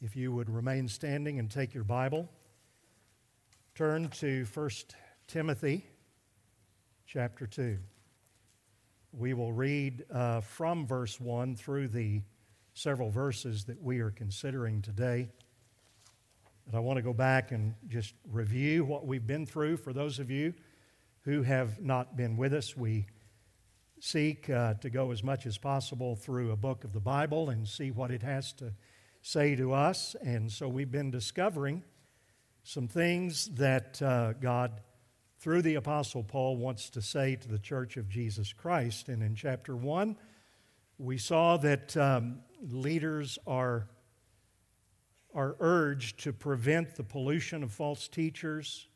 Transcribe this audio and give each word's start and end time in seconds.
If 0.00 0.14
you 0.14 0.30
would 0.30 0.48
remain 0.48 0.86
standing 0.86 1.40
and 1.40 1.50
take 1.50 1.74
your 1.74 1.82
Bible, 1.82 2.28
turn 3.74 4.08
to 4.10 4.46
1 4.54 4.70
Timothy 5.26 5.86
chapter 7.04 7.48
2. 7.48 7.78
We 9.10 9.34
will 9.34 9.52
read 9.52 10.04
uh, 10.12 10.40
from 10.42 10.86
verse 10.86 11.18
1 11.18 11.56
through 11.56 11.88
the 11.88 12.22
several 12.74 13.10
verses 13.10 13.64
that 13.64 13.82
we 13.82 13.98
are 13.98 14.12
considering 14.12 14.82
today. 14.82 15.30
But 16.64 16.76
I 16.76 16.80
want 16.80 16.98
to 16.98 17.02
go 17.02 17.12
back 17.12 17.50
and 17.50 17.74
just 17.88 18.14
review 18.30 18.84
what 18.84 19.04
we've 19.04 19.26
been 19.26 19.46
through 19.46 19.78
for 19.78 19.92
those 19.92 20.20
of 20.20 20.30
you 20.30 20.54
who 21.22 21.42
have 21.42 21.80
not 21.80 22.16
been 22.16 22.36
with 22.36 22.54
us. 22.54 22.76
We 22.76 23.06
seek 23.98 24.48
uh, 24.48 24.74
to 24.74 24.90
go 24.90 25.10
as 25.10 25.24
much 25.24 25.44
as 25.44 25.58
possible 25.58 26.14
through 26.14 26.52
a 26.52 26.56
book 26.56 26.84
of 26.84 26.92
the 26.92 27.00
Bible 27.00 27.50
and 27.50 27.66
see 27.66 27.90
what 27.90 28.12
it 28.12 28.22
has 28.22 28.52
to 28.52 28.74
say 29.22 29.56
to 29.56 29.72
us. 29.72 30.14
And 30.22 30.50
so 30.50 30.68
we've 30.68 30.90
been 30.90 31.10
discovering 31.10 31.82
some 32.62 32.88
things 32.88 33.48
that 33.54 34.00
uh, 34.02 34.34
God, 34.34 34.80
through 35.38 35.62
the 35.62 35.76
Apostle 35.76 36.22
Paul, 36.22 36.56
wants 36.56 36.90
to 36.90 37.02
say 37.02 37.36
to 37.36 37.48
the 37.48 37.58
church 37.58 37.96
of 37.96 38.08
Jesus 38.08 38.52
Christ. 38.52 39.08
And 39.08 39.22
in 39.22 39.34
chapter 39.34 39.74
1, 39.74 40.16
we 40.98 41.16
saw 41.16 41.56
that 41.58 41.96
um, 41.96 42.40
leaders 42.60 43.38
are, 43.46 43.88
are 45.34 45.56
urged 45.60 46.20
to 46.24 46.32
prevent 46.32 46.96
the 46.96 47.04
pollution 47.04 47.62
of 47.62 47.72
false 47.72 48.08
teachers. 48.08 48.88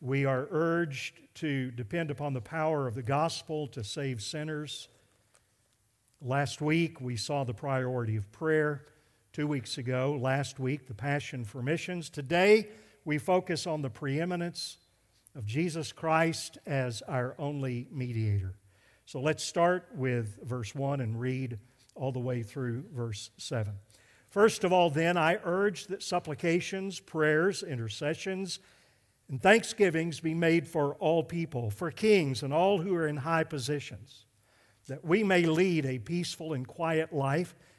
We 0.00 0.24
are 0.24 0.46
urged 0.50 1.20
to 1.36 1.70
depend 1.70 2.10
upon 2.10 2.32
the 2.32 2.40
power 2.40 2.86
of 2.86 2.94
the 2.94 3.02
gospel 3.02 3.66
to 3.68 3.82
save 3.82 4.22
sinners. 4.22 4.88
Last 6.20 6.60
week, 6.60 7.00
we 7.00 7.16
saw 7.16 7.44
the 7.44 7.54
priority 7.54 8.16
of 8.16 8.30
prayer 8.32 8.84
two 9.38 9.46
weeks 9.46 9.78
ago, 9.78 10.18
last 10.20 10.58
week, 10.58 10.88
the 10.88 10.94
passion 10.94 11.44
for 11.44 11.62
missions. 11.62 12.10
Today, 12.10 12.66
we 13.04 13.18
focus 13.18 13.68
on 13.68 13.82
the 13.82 13.88
preeminence 13.88 14.78
of 15.36 15.46
Jesus 15.46 15.92
Christ 15.92 16.58
as 16.66 17.02
our 17.02 17.36
only 17.38 17.86
mediator. 17.92 18.56
So 19.06 19.20
let's 19.20 19.44
start 19.44 19.90
with 19.94 20.40
verse 20.42 20.74
1 20.74 21.00
and 21.00 21.20
read 21.20 21.60
all 21.94 22.10
the 22.10 22.18
way 22.18 22.42
through 22.42 22.86
verse 22.92 23.30
7. 23.36 23.74
First 24.28 24.64
of 24.64 24.72
all, 24.72 24.90
then, 24.90 25.16
I 25.16 25.38
urge 25.44 25.86
that 25.86 26.02
supplications, 26.02 26.98
prayers, 26.98 27.62
intercessions, 27.62 28.58
and 29.28 29.40
thanksgivings 29.40 30.18
be 30.18 30.34
made 30.34 30.66
for 30.66 30.94
all 30.94 31.22
people, 31.22 31.70
for 31.70 31.92
kings 31.92 32.42
and 32.42 32.52
all 32.52 32.78
who 32.78 32.92
are 32.96 33.06
in 33.06 33.18
high 33.18 33.44
positions, 33.44 34.24
that 34.88 35.04
we 35.04 35.22
may 35.22 35.46
lead 35.46 35.86
a 35.86 36.00
peaceful 36.00 36.54
and 36.54 36.66
quiet 36.66 37.12
life 37.12 37.54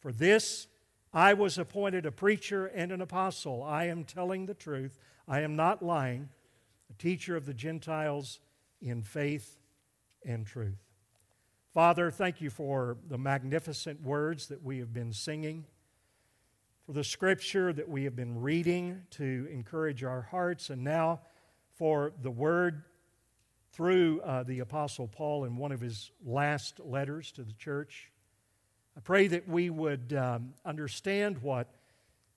For 0.00 0.12
this 0.12 0.66
I 1.12 1.34
was 1.34 1.58
appointed 1.58 2.06
a 2.06 2.12
preacher 2.12 2.66
and 2.66 2.92
an 2.92 3.00
apostle. 3.00 3.62
I 3.62 3.84
am 3.84 4.04
telling 4.04 4.46
the 4.46 4.54
truth. 4.54 4.98
I 5.26 5.40
am 5.40 5.56
not 5.56 5.82
lying, 5.82 6.28
a 6.90 6.94
teacher 6.94 7.36
of 7.36 7.46
the 7.46 7.54
Gentiles 7.54 8.40
in 8.80 9.02
faith 9.02 9.58
and 10.24 10.46
truth. 10.46 10.78
Father, 11.72 12.10
thank 12.10 12.40
you 12.40 12.50
for 12.50 12.96
the 13.08 13.18
magnificent 13.18 14.02
words 14.02 14.48
that 14.48 14.62
we 14.62 14.78
have 14.78 14.92
been 14.92 15.12
singing, 15.12 15.64
for 16.86 16.92
the 16.92 17.04
scripture 17.04 17.72
that 17.72 17.88
we 17.88 18.04
have 18.04 18.16
been 18.16 18.40
reading 18.40 19.02
to 19.10 19.48
encourage 19.52 20.02
our 20.02 20.22
hearts, 20.22 20.70
and 20.70 20.82
now 20.82 21.20
for 21.74 22.12
the 22.22 22.30
word 22.30 22.84
through 23.72 24.20
uh, 24.22 24.42
the 24.42 24.60
Apostle 24.60 25.08
Paul 25.08 25.44
in 25.44 25.56
one 25.56 25.72
of 25.72 25.80
his 25.80 26.10
last 26.24 26.80
letters 26.80 27.30
to 27.32 27.42
the 27.42 27.52
church. 27.52 28.10
I 28.98 29.00
pray 29.00 29.28
that 29.28 29.48
we 29.48 29.70
would 29.70 30.12
um, 30.12 30.54
understand 30.64 31.38
what 31.38 31.68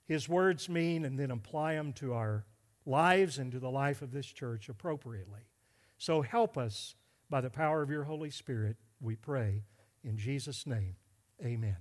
his 0.06 0.30
words 0.30 0.70
mean 0.70 1.06
and 1.06 1.18
then 1.18 1.32
apply 1.32 1.74
them 1.74 1.92
to 1.94 2.14
our 2.14 2.46
lives 2.86 3.40
and 3.40 3.52
to 3.54 3.60
the 3.60 3.72
life 3.72 4.04
of 4.04 4.12
this 4.12 4.28
church 4.28 4.70
appropriately. 4.70 5.42
So 5.98 6.22
help 6.22 6.60
us 6.60 6.94
by 7.32 7.42
the 7.42 7.50
power 7.50 7.82
of 7.82 7.90
your 7.90 8.04
Holy 8.04 8.30
Spirit, 8.30 8.78
we 9.00 9.16
pray. 9.16 9.64
In 10.04 10.18
Jesus' 10.18 10.68
name, 10.68 10.98
amen. 11.44 11.78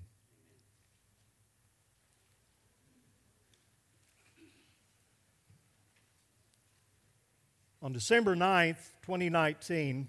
On 7.83 7.93
December 7.93 8.35
9th, 8.35 8.89
2019, 9.03 10.09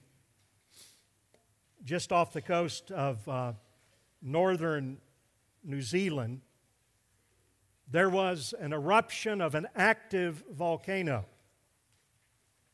just 1.83 2.13
off 2.13 2.31
the 2.31 2.41
coast 2.41 2.89
of 2.91 3.27
uh, 3.27 3.51
northern 4.21 4.97
New 5.63 5.81
Zealand, 5.81 6.41
there 7.89 8.09
was 8.09 8.53
an 8.59 8.73
eruption 8.73 9.41
of 9.41 9.55
an 9.55 9.67
active 9.75 10.43
volcano. 10.51 11.25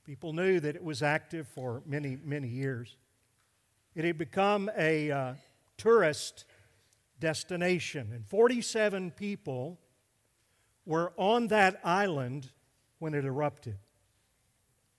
People 0.04 0.32
knew 0.32 0.60
that 0.60 0.76
it 0.76 0.84
was 0.84 1.02
active 1.02 1.48
for 1.48 1.82
many, 1.86 2.18
many 2.24 2.48
years. 2.48 2.96
It 3.96 4.06
had 4.06 4.18
become 4.18 4.70
a 4.78 5.12
uh, 5.12 5.34
tourist 5.78 6.46
destination, 7.20 8.12
and 8.14 8.26
47 8.28 9.12
people 9.12 9.80
were 10.86 11.14
on 11.18 11.48
that 11.48 11.80
island 11.84 12.52
when 13.00 13.14
it 13.14 13.26
erupted. 13.26 13.78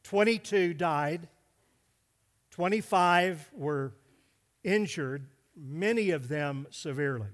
22 0.02 0.74
died, 0.74 1.28
25 2.50 3.50
were 3.54 3.94
injured 4.64 5.26
many 5.60 6.10
of 6.10 6.28
them 6.28 6.66
severely. 6.70 7.28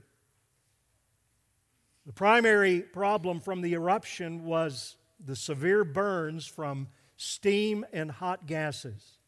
The 2.06 2.12
primary 2.12 2.80
problem 2.80 3.40
from 3.40 3.60
the 3.60 3.74
eruption 3.74 4.44
was 4.44 4.96
the 5.24 5.36
severe 5.36 5.84
burns 5.84 6.46
from 6.46 6.88
steam 7.16 7.84
and 7.92 8.10
hot 8.10 8.46
gases. 8.46 9.18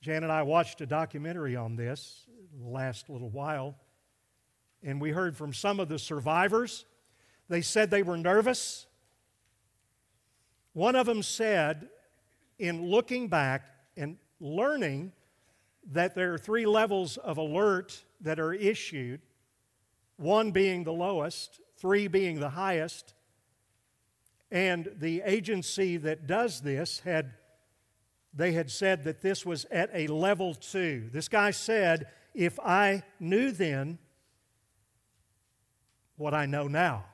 Jan 0.00 0.22
and 0.22 0.32
I 0.32 0.42
watched 0.42 0.80
a 0.80 0.86
documentary 0.86 1.56
on 1.56 1.76
this 1.76 2.26
last 2.60 3.08
little 3.08 3.30
while, 3.30 3.74
and 4.82 5.00
we 5.00 5.10
heard 5.10 5.36
from 5.36 5.52
some 5.52 5.80
of 5.80 5.88
the 5.88 5.98
survivors. 5.98 6.84
They 7.48 7.62
said 7.62 7.90
they 7.90 8.02
were 8.02 8.16
nervous. 8.16 8.86
One 10.74 10.94
of 10.94 11.06
them 11.06 11.22
said, 11.22 11.88
in 12.58 12.86
looking 12.86 13.28
back 13.28 13.68
and 13.96 14.18
learning 14.40 15.12
that 15.92 16.14
there 16.14 16.34
are 16.34 16.38
three 16.38 16.66
levels 16.66 17.16
of 17.16 17.38
alert 17.38 18.04
that 18.20 18.40
are 18.40 18.52
issued 18.52 19.20
one 20.16 20.50
being 20.50 20.84
the 20.84 20.92
lowest, 20.92 21.60
three 21.76 22.08
being 22.08 22.40
the 22.40 22.50
highest. 22.50 23.14
And 24.50 24.90
the 24.96 25.22
agency 25.24 25.96
that 25.98 26.26
does 26.26 26.60
this 26.60 27.00
had 27.00 27.32
they 28.32 28.52
had 28.52 28.70
said 28.70 29.04
that 29.04 29.22
this 29.22 29.46
was 29.46 29.64
at 29.70 29.88
a 29.94 30.08
level 30.08 30.54
2. 30.54 31.08
This 31.10 31.26
guy 31.26 31.50
said, 31.52 32.12
"If 32.34 32.60
I 32.60 33.02
knew 33.18 33.50
then 33.50 33.98
what 36.16 36.34
I 36.34 36.44
know 36.44 36.68
now, 36.68 37.06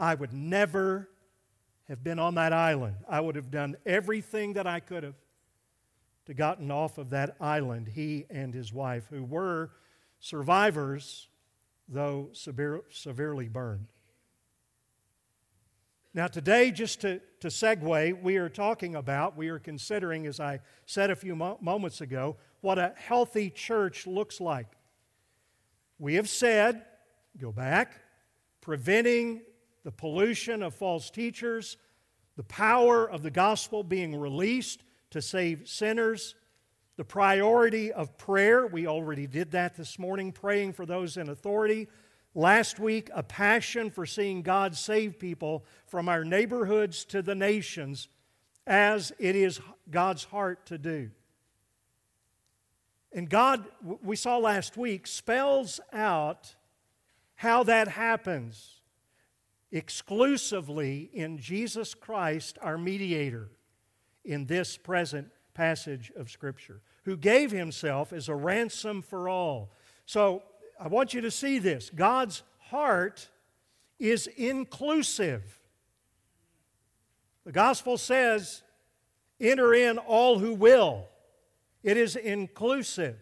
I 0.00 0.16
would 0.16 0.32
never 0.32 1.08
have 1.84 2.02
been 2.02 2.18
on 2.18 2.34
that 2.34 2.52
island. 2.52 2.96
I 3.08 3.20
would 3.20 3.36
have 3.36 3.52
done 3.52 3.76
everything 3.86 4.54
that 4.54 4.66
I 4.66 4.80
could 4.80 5.04
have 5.04 5.14
to 6.26 6.34
gotten 6.34 6.70
off 6.70 6.98
of 6.98 7.10
that 7.10 7.36
island, 7.40 7.88
he 7.88 8.26
and 8.30 8.54
his 8.54 8.72
wife, 8.72 9.06
who 9.10 9.24
were 9.24 9.70
survivors, 10.20 11.28
though 11.88 12.30
severe, 12.32 12.82
severely 12.90 13.48
burned. 13.48 13.88
Now, 16.14 16.28
today, 16.28 16.70
just 16.70 17.00
to, 17.00 17.20
to 17.40 17.48
segue, 17.48 18.22
we 18.22 18.36
are 18.36 18.48
talking 18.48 18.94
about, 18.94 19.36
we 19.36 19.48
are 19.48 19.58
considering, 19.58 20.26
as 20.26 20.38
I 20.38 20.60
said 20.86 21.10
a 21.10 21.16
few 21.16 21.34
mo- 21.34 21.58
moments 21.60 22.00
ago, 22.00 22.36
what 22.60 22.78
a 22.78 22.94
healthy 22.96 23.50
church 23.50 24.06
looks 24.06 24.40
like. 24.40 24.68
We 25.98 26.14
have 26.14 26.28
said, 26.28 26.84
go 27.36 27.50
back, 27.50 28.00
preventing 28.60 29.42
the 29.82 29.90
pollution 29.90 30.62
of 30.62 30.74
false 30.74 31.10
teachers, 31.10 31.76
the 32.36 32.44
power 32.44 33.08
of 33.10 33.22
the 33.22 33.30
gospel 33.30 33.82
being 33.82 34.16
released 34.16 34.82
to 35.14 35.22
save 35.22 35.68
sinners. 35.68 36.34
The 36.96 37.04
priority 37.04 37.92
of 37.92 38.18
prayer, 38.18 38.66
we 38.66 38.88
already 38.88 39.28
did 39.28 39.52
that 39.52 39.76
this 39.76 39.96
morning, 39.96 40.32
praying 40.32 40.72
for 40.72 40.84
those 40.84 41.16
in 41.16 41.28
authority. 41.28 41.86
Last 42.34 42.80
week, 42.80 43.10
a 43.14 43.22
passion 43.22 43.92
for 43.92 44.06
seeing 44.06 44.42
God 44.42 44.74
save 44.76 45.20
people 45.20 45.64
from 45.86 46.08
our 46.08 46.24
neighborhoods 46.24 47.04
to 47.06 47.22
the 47.22 47.36
nations 47.36 48.08
as 48.66 49.12
it 49.20 49.36
is 49.36 49.60
God's 49.88 50.24
heart 50.24 50.66
to 50.66 50.78
do. 50.78 51.12
And 53.12 53.30
God, 53.30 53.64
we 54.02 54.16
saw 54.16 54.38
last 54.38 54.76
week, 54.76 55.06
spells 55.06 55.78
out 55.92 56.56
how 57.36 57.62
that 57.62 57.86
happens 57.86 58.80
exclusively 59.70 61.08
in 61.12 61.38
Jesus 61.38 61.94
Christ, 61.94 62.58
our 62.60 62.76
mediator, 62.76 63.50
in 64.24 64.46
this 64.46 64.76
present 64.76 65.28
passage 65.54 66.12
of 66.16 66.30
Scripture, 66.30 66.80
who 67.04 67.16
gave 67.16 67.50
himself 67.50 68.12
as 68.12 68.28
a 68.28 68.34
ransom 68.34 69.02
for 69.02 69.28
all. 69.28 69.70
So 70.06 70.42
I 70.80 70.88
want 70.88 71.14
you 71.14 71.20
to 71.22 71.30
see 71.30 71.58
this 71.58 71.90
God's 71.94 72.42
heart 72.58 73.28
is 73.98 74.26
inclusive. 74.26 75.60
The 77.44 77.52
gospel 77.52 77.98
says, 77.98 78.62
enter 79.40 79.74
in 79.74 79.98
all 79.98 80.38
who 80.38 80.54
will. 80.54 81.06
It 81.82 81.96
is 81.96 82.16
inclusive. 82.16 83.16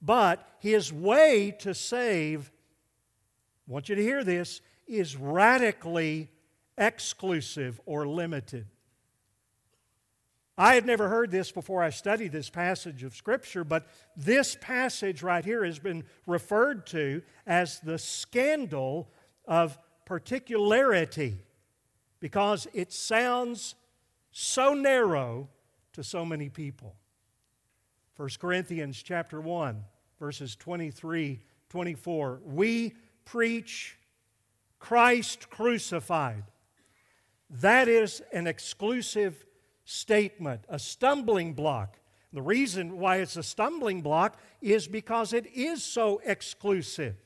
But 0.00 0.46
his 0.60 0.92
way 0.92 1.50
to 1.60 1.74
save, 1.74 2.52
I 3.68 3.72
want 3.72 3.88
you 3.88 3.96
to 3.96 4.02
hear 4.02 4.22
this, 4.22 4.60
is 4.86 5.16
radically 5.16 6.30
exclusive 6.78 7.80
or 7.86 8.06
limited. 8.06 8.66
I 10.56 10.74
had 10.74 10.86
never 10.86 11.08
heard 11.08 11.30
this 11.32 11.50
before 11.50 11.82
I 11.82 11.90
studied 11.90 12.30
this 12.30 12.48
passage 12.48 13.02
of 13.02 13.16
Scripture, 13.16 13.64
but 13.64 13.88
this 14.16 14.56
passage 14.60 15.22
right 15.22 15.44
here 15.44 15.64
has 15.64 15.80
been 15.80 16.04
referred 16.26 16.86
to 16.88 17.22
as 17.44 17.80
the 17.80 17.98
scandal 17.98 19.10
of 19.46 19.76
particularity 20.04 21.42
because 22.20 22.68
it 22.72 22.92
sounds 22.92 23.74
so 24.30 24.74
narrow 24.74 25.48
to 25.92 26.04
so 26.04 26.24
many 26.24 26.48
people. 26.48 26.94
1 28.16 28.28
Corinthians 28.40 29.02
chapter 29.02 29.40
1 29.40 29.84
verses 30.20 30.54
23 30.54 31.40
24 31.68 32.40
we 32.44 32.94
preach 33.24 33.98
Christ 34.78 35.50
crucified 35.50 36.44
that 37.50 37.88
is 37.88 38.22
an 38.32 38.46
exclusive 38.46 39.44
statement 39.84 40.62
a 40.68 40.78
stumbling 40.78 41.54
block 41.54 41.98
the 42.32 42.42
reason 42.42 42.98
why 42.98 43.18
it's 43.18 43.36
a 43.36 43.42
stumbling 43.42 44.02
block 44.02 44.38
is 44.60 44.88
because 44.88 45.32
it 45.32 45.46
is 45.54 45.82
so 45.82 46.20
exclusive 46.24 47.16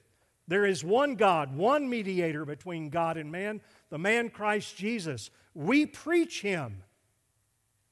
there 0.46 0.66
is 0.66 0.82
one 0.82 1.14
God 1.14 1.56
one 1.56 1.88
mediator 1.88 2.44
between 2.44 2.90
God 2.90 3.16
and 3.16 3.30
man 3.30 3.60
the 3.90 3.98
man 3.98 4.28
Christ 4.30 4.76
Jesus 4.76 5.30
we 5.54 5.86
preach 5.86 6.42
him 6.42 6.82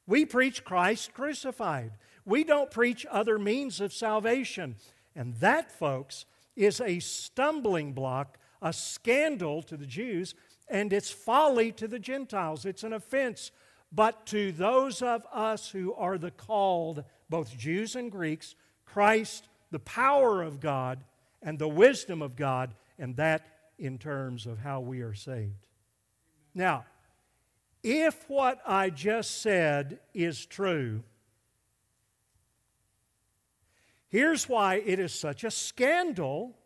we 0.06 0.24
preach 0.24 0.64
Christ 0.64 1.14
crucified 1.14 1.92
we 2.26 2.42
don't 2.42 2.70
preach 2.70 3.06
other 3.10 3.38
means 3.38 3.80
of 3.80 3.92
salvation. 3.92 4.74
And 5.14 5.36
that, 5.36 5.70
folks, 5.70 6.26
is 6.56 6.80
a 6.80 6.98
stumbling 6.98 7.92
block, 7.92 8.36
a 8.60 8.72
scandal 8.72 9.62
to 9.62 9.76
the 9.76 9.86
Jews, 9.86 10.34
and 10.68 10.92
it's 10.92 11.10
folly 11.10 11.70
to 11.72 11.86
the 11.86 12.00
Gentiles. 12.00 12.66
It's 12.66 12.82
an 12.82 12.92
offense. 12.92 13.52
But 13.96 14.26
to 14.26 14.52
those 14.52 15.00
of 15.00 15.26
us 15.32 15.70
who 15.70 15.94
are 15.94 16.18
the 16.18 16.30
called, 16.30 17.02
both 17.30 17.56
Jews 17.56 17.96
and 17.96 18.12
Greeks, 18.12 18.54
Christ, 18.84 19.48
the 19.70 19.78
power 19.78 20.42
of 20.42 20.60
God, 20.60 21.02
and 21.42 21.58
the 21.58 21.66
wisdom 21.66 22.20
of 22.20 22.36
God, 22.36 22.74
and 22.98 23.16
that 23.16 23.46
in 23.78 23.96
terms 23.98 24.46
of 24.46 24.58
how 24.58 24.80
we 24.80 25.00
are 25.00 25.14
saved. 25.14 25.66
Now, 26.54 26.84
if 27.82 28.28
what 28.28 28.60
I 28.66 28.90
just 28.90 29.40
said 29.40 29.98
is 30.12 30.44
true, 30.44 31.02
Here's 34.08 34.48
why 34.48 34.76
it 34.76 34.98
is 34.98 35.12
such 35.12 35.44
a 35.44 35.50
scandal 35.50 36.56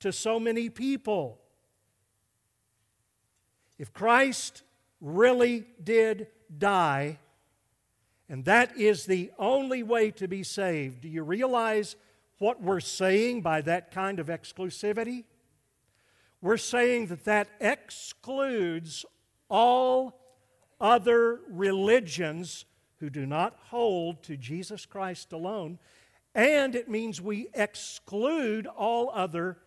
to 0.00 0.12
so 0.12 0.40
many 0.40 0.68
people. 0.68 1.38
If 3.78 3.92
Christ 3.92 4.62
really 5.00 5.64
did 5.82 6.26
die, 6.58 7.18
and 8.28 8.44
that 8.44 8.76
is 8.76 9.06
the 9.06 9.30
only 9.38 9.82
way 9.82 10.10
to 10.12 10.28
be 10.28 10.42
saved, 10.42 11.02
do 11.02 11.08
you 11.08 11.22
realize 11.22 11.96
what 12.38 12.62
we're 12.62 12.80
saying 12.80 13.42
by 13.42 13.60
that 13.62 13.90
kind 13.90 14.18
of 14.18 14.26
exclusivity? 14.26 15.24
We're 16.40 16.56
saying 16.56 17.06
that 17.06 17.24
that 17.24 17.48
excludes 17.60 19.04
all 19.48 20.18
other 20.80 21.40
religions 21.48 22.64
who 22.98 23.10
do 23.10 23.26
not 23.26 23.56
hold 23.66 24.22
to 24.24 24.36
Jesus 24.36 24.86
Christ 24.86 25.32
alone 25.32 25.78
and 26.34 26.74
it 26.74 26.88
means 26.88 27.20
we 27.20 27.48
exclude 27.54 28.66
all 28.66 29.10
other 29.12 29.58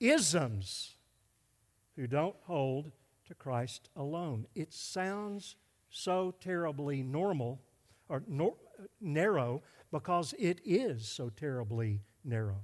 isms 0.00 0.96
who 1.96 2.06
don't 2.06 2.36
hold 2.44 2.92
to 3.26 3.34
Christ 3.34 3.90
alone. 3.94 4.46
It 4.54 4.72
sounds 4.72 5.56
so 5.94 6.34
terribly 6.40 7.02
normal 7.02 7.60
or 8.08 8.22
nor, 8.26 8.54
narrow 9.00 9.62
because 9.92 10.34
it 10.38 10.60
is 10.64 11.08
so 11.08 11.30
terribly 11.30 12.00
narrow. 12.24 12.60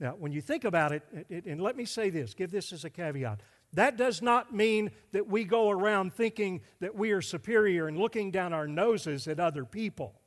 Now, 0.00 0.16
when 0.18 0.32
you 0.32 0.40
think 0.42 0.64
about 0.64 0.92
it, 0.92 1.02
and 1.46 1.60
let 1.60 1.76
me 1.76 1.84
say 1.84 2.10
this, 2.10 2.34
give 2.34 2.50
this 2.50 2.72
as 2.72 2.84
a 2.84 2.90
caveat. 2.90 3.40
That 3.72 3.96
does 3.96 4.20
not 4.20 4.52
mean 4.52 4.90
that 5.12 5.28
we 5.28 5.44
go 5.44 5.70
around 5.70 6.12
thinking 6.12 6.60
that 6.80 6.94
we 6.94 7.12
are 7.12 7.22
superior 7.22 7.86
and 7.86 7.96
looking 7.96 8.30
down 8.30 8.52
our 8.52 8.66
noses 8.66 9.26
at 9.28 9.40
other 9.40 9.64
people. 9.64 10.20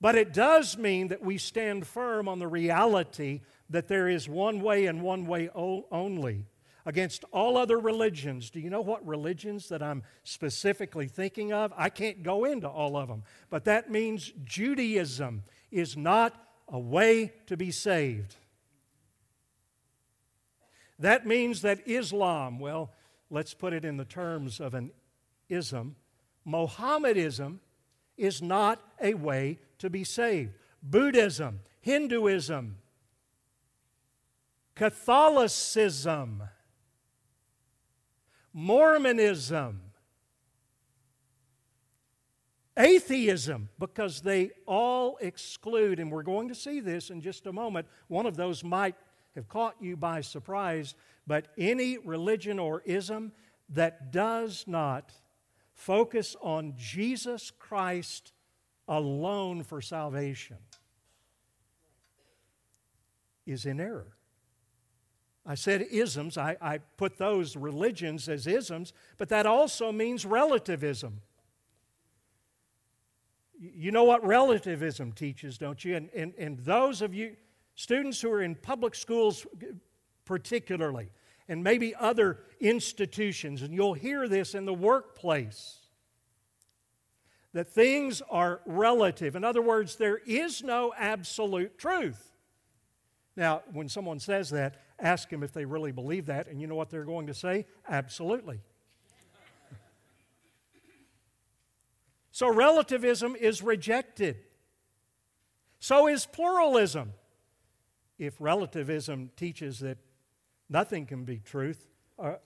But 0.00 0.16
it 0.16 0.34
does 0.34 0.76
mean 0.76 1.08
that 1.08 1.22
we 1.22 1.38
stand 1.38 1.86
firm 1.86 2.28
on 2.28 2.38
the 2.38 2.48
reality 2.48 3.40
that 3.70 3.88
there 3.88 4.08
is 4.08 4.28
one 4.28 4.60
way 4.60 4.86
and 4.86 5.00
one 5.00 5.26
way 5.26 5.48
only 5.54 6.46
against 6.86 7.24
all 7.32 7.56
other 7.56 7.78
religions. 7.78 8.50
Do 8.50 8.60
you 8.60 8.70
know 8.70 8.80
what 8.80 9.06
religions 9.06 9.68
that 9.68 9.82
I'm 9.82 10.02
specifically 10.22 11.08
thinking 11.08 11.52
of? 11.52 11.72
I 11.76 11.88
can't 11.88 12.22
go 12.22 12.44
into 12.44 12.68
all 12.68 12.96
of 12.96 13.08
them, 13.08 13.22
but 13.50 13.64
that 13.64 13.90
means 13.90 14.32
Judaism 14.44 15.44
is 15.70 15.96
not 15.96 16.34
a 16.68 16.78
way 16.78 17.32
to 17.46 17.56
be 17.56 17.70
saved. 17.70 18.36
That 20.98 21.26
means 21.26 21.62
that 21.62 21.86
Islam, 21.86 22.58
well, 22.58 22.92
let's 23.30 23.54
put 23.54 23.72
it 23.72 23.84
in 23.84 23.96
the 23.96 24.04
terms 24.04 24.60
of 24.60 24.74
an 24.74 24.92
ism, 25.48 25.96
Mohammedanism 26.44 27.60
is 28.16 28.40
not 28.42 28.80
a 29.00 29.14
way 29.14 29.58
to 29.78 29.90
be 29.90 30.04
saved. 30.04 30.52
Buddhism, 30.82 31.60
Hinduism, 31.80 32.76
Catholicism, 34.74 36.42
Mormonism, 38.56 39.80
atheism, 42.78 43.68
because 43.80 44.20
they 44.20 44.52
all 44.64 45.18
exclude, 45.20 45.98
and 45.98 46.10
we're 46.10 46.22
going 46.22 46.48
to 46.48 46.54
see 46.54 46.78
this 46.78 47.10
in 47.10 47.20
just 47.20 47.46
a 47.46 47.52
moment. 47.52 47.88
One 48.06 48.26
of 48.26 48.36
those 48.36 48.62
might 48.62 48.94
have 49.34 49.48
caught 49.48 49.74
you 49.80 49.96
by 49.96 50.20
surprise, 50.20 50.94
but 51.26 51.48
any 51.58 51.98
religion 51.98 52.60
or 52.60 52.80
ism 52.84 53.32
that 53.70 54.12
does 54.12 54.64
not 54.68 55.12
focus 55.72 56.36
on 56.40 56.74
Jesus 56.76 57.50
Christ 57.50 58.32
alone 58.86 59.64
for 59.64 59.80
salvation 59.80 60.58
is 63.46 63.66
in 63.66 63.80
error. 63.80 64.16
I 65.46 65.54
said 65.56 65.82
isms, 65.90 66.38
I, 66.38 66.56
I, 66.60 66.78
put 66.78 67.18
those 67.18 67.54
religions 67.54 68.28
as 68.30 68.46
isms, 68.46 68.94
but 69.18 69.28
that 69.28 69.44
also 69.44 69.92
means 69.92 70.24
relativism. 70.24 71.20
You 73.58 73.92
know 73.92 74.04
what 74.04 74.26
relativism 74.26 75.12
teaches, 75.12 75.58
don't 75.58 75.84
you? 75.84 75.96
And, 75.96 76.08
and, 76.14 76.34
and 76.38 76.58
those 76.60 77.02
of 77.02 77.14
you, 77.14 77.36
students 77.74 78.22
who 78.22 78.30
are 78.30 78.42
in 78.42 78.54
public 78.54 78.94
schools 78.94 79.46
particularly, 80.24 81.10
and 81.46 81.62
maybe 81.62 81.94
other 81.94 82.38
institutions, 82.60 83.60
and 83.60 83.74
you'll 83.74 83.94
hear 83.94 84.26
this 84.28 84.54
in 84.54 84.64
the 84.64 84.74
workplace 84.74 85.80
that 87.52 87.68
things 87.68 88.22
are 88.30 88.60
relative. 88.66 89.36
In 89.36 89.44
other 89.44 89.62
words, 89.62 89.96
there 89.96 90.18
is 90.26 90.62
no 90.62 90.92
absolute 90.96 91.78
truth. 91.78 92.32
Now, 93.36 93.62
when 93.72 93.88
someone 93.88 94.18
says 94.18 94.50
that, 94.50 94.76
ask 94.98 95.28
them 95.28 95.42
if 95.42 95.52
they 95.52 95.64
really 95.64 95.92
believe 95.92 96.26
that, 96.26 96.48
and 96.48 96.60
you 96.60 96.66
know 96.66 96.74
what 96.74 96.90
they're 96.90 97.04
going 97.04 97.26
to 97.26 97.34
say? 97.34 97.66
Absolutely. 97.88 98.60
so, 102.30 102.52
relativism 102.52 103.36
is 103.36 103.62
rejected. 103.62 104.36
So 105.84 106.06
is 106.06 106.24
pluralism. 106.24 107.12
if 108.18 108.40
relativism 108.40 109.30
teaches 109.36 109.80
that 109.80 109.98
nothing 110.70 111.04
can 111.04 111.26
be 111.26 111.40
truth, 111.40 111.86
uh, 112.18 112.36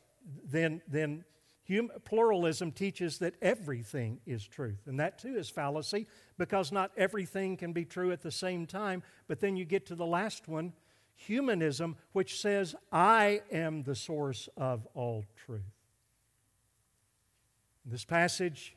then, 0.45 0.83
then 0.89 1.25
hum, 1.69 1.91
pluralism 2.05 2.73
teaches 2.73 3.19
that 3.19 3.35
everything 3.41 4.19
is 4.27 4.45
truth. 4.45 4.81
And 4.87 4.99
that 4.99 5.21
too 5.21 5.37
is 5.37 5.49
fallacy 5.49 6.09
because 6.37 6.73
not 6.73 6.91
everything 6.97 7.57
can 7.57 7.73
be 7.73 7.85
true 7.85 8.11
at 8.11 8.23
the 8.23 8.33
same 8.33 8.67
time. 8.67 9.05
But 9.29 9.39
then 9.39 9.57
you 9.57 9.65
get 9.65 9.87
to 9.87 9.95
the 9.95 10.05
last 10.05 10.49
one 10.49 10.73
humanism, 11.19 11.97
which 12.13 12.41
says, 12.41 12.75
I 12.93 13.43
am 13.51 13.83
the 13.83 13.97
source 13.97 14.49
of 14.57 14.87
all 14.95 15.25
truth. 15.45 15.63
This 17.85 18.05
passage 18.05 18.77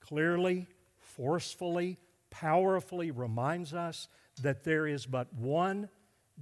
clearly, 0.00 0.66
forcefully, 0.98 1.98
powerfully 2.30 3.10
reminds 3.10 3.72
us 3.72 4.08
that 4.42 4.62
there 4.62 4.86
is 4.86 5.06
but 5.06 5.32
one 5.32 5.88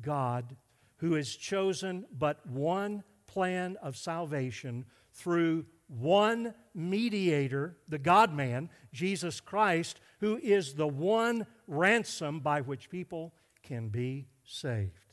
God 0.03 0.57
who 0.97 1.15
has 1.15 1.35
chosen 1.35 2.05
but 2.11 2.45
one 2.47 3.05
plan 3.27 3.77
of 3.83 3.97
salvation 3.97 4.87
through 5.13 5.67
one 5.87 6.53
mediator, 6.75 7.77
the 7.89 7.99
God 7.99 8.35
man, 8.35 8.71
Jesus 8.93 9.41
Christ, 9.41 10.01
who 10.19 10.37
is 10.39 10.75
the 10.75 10.89
one 10.89 11.47
ransom 11.69 12.41
by 12.41 12.61
which 12.61 12.91
people 12.91 13.33
can 13.63 13.89
be 13.89 14.27
saved. 14.47 15.05